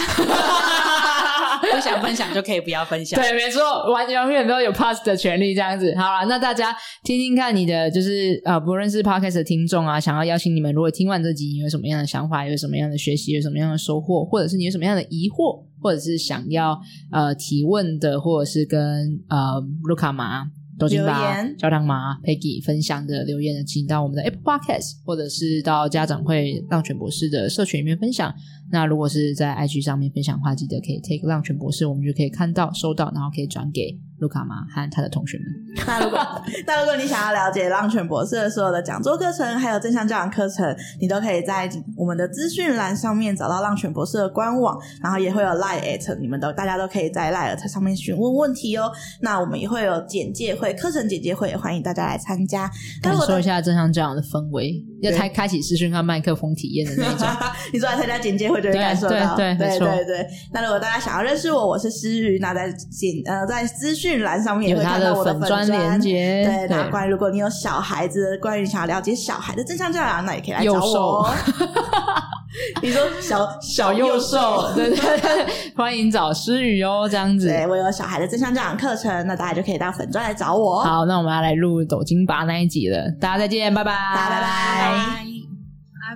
[1.73, 3.21] 不想分享就可以不要分享。
[3.21, 5.95] 对，没错，完永远都有 pass 的权利，这样子。
[5.97, 16.79] 好了，那大家听听看，你的就是呃，不认识 podcast 的听众啊，想要邀请你们，如果听完这集，你有什么样的想法，有什么样的学习，有什么样的收获，或者是你有什么样的疑惑，或者是想要
[17.11, 20.51] 呃提问的，或者是跟呃卢卡玛。
[20.79, 28.35] 抖金吧，焦糖妈 Peggy 分享的留言，请到我们的 Apple Podcast，或者是到家长会浪犬博士的社群里面分享。
[28.71, 33.99] 那如果是在 IG 上面分享的话，记得可以 take 浪犬博士，我们就可以看到、收到，然后可以转给。
[34.21, 35.47] 卢卡玛和他的同学们。
[35.87, 36.19] 那如果
[36.67, 48.93] 那如果你想要了解浪犬博士的所有的讲座课程，还有正向教养课程，你都可以在我们的资讯栏上面找到浪犬博士的官网，然后也会有 Line at，你们都大家都可以在 Line at 上面询问问题哦。
[49.23, 52.71] 那我们也会有简介会、课程简介会，欢迎大家来参加，
[53.03, 57.27] 感受一下正向教养的氛围，要开开启视讯和麦克风体验的那种。
[57.73, 60.27] 你说来参加简介会就会感受到，对对对对对。
[60.53, 64.10] 那如果大家想要认识我，我是诗雨，那在简呃在资讯。
[64.11, 71.33] 讯栏上面也会看到我的粉专连接，对，那关于如果你有小孩子，关于想要了解小孩的正向教养，那也可以来找我。
[72.83, 75.47] 你说小小幼兽，对对对，
[75.77, 77.47] 欢迎找诗雨哦，这样子。
[77.47, 80.83] 对，我有小孩的正向教养课程，那大家就可以到粉专来找我。
[80.83, 84.41] 好，那我们要来录抖金吧那一集了，大家再见，拜拜，拜拜，拜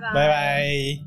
[0.03, 1.04] 拜，拜拜。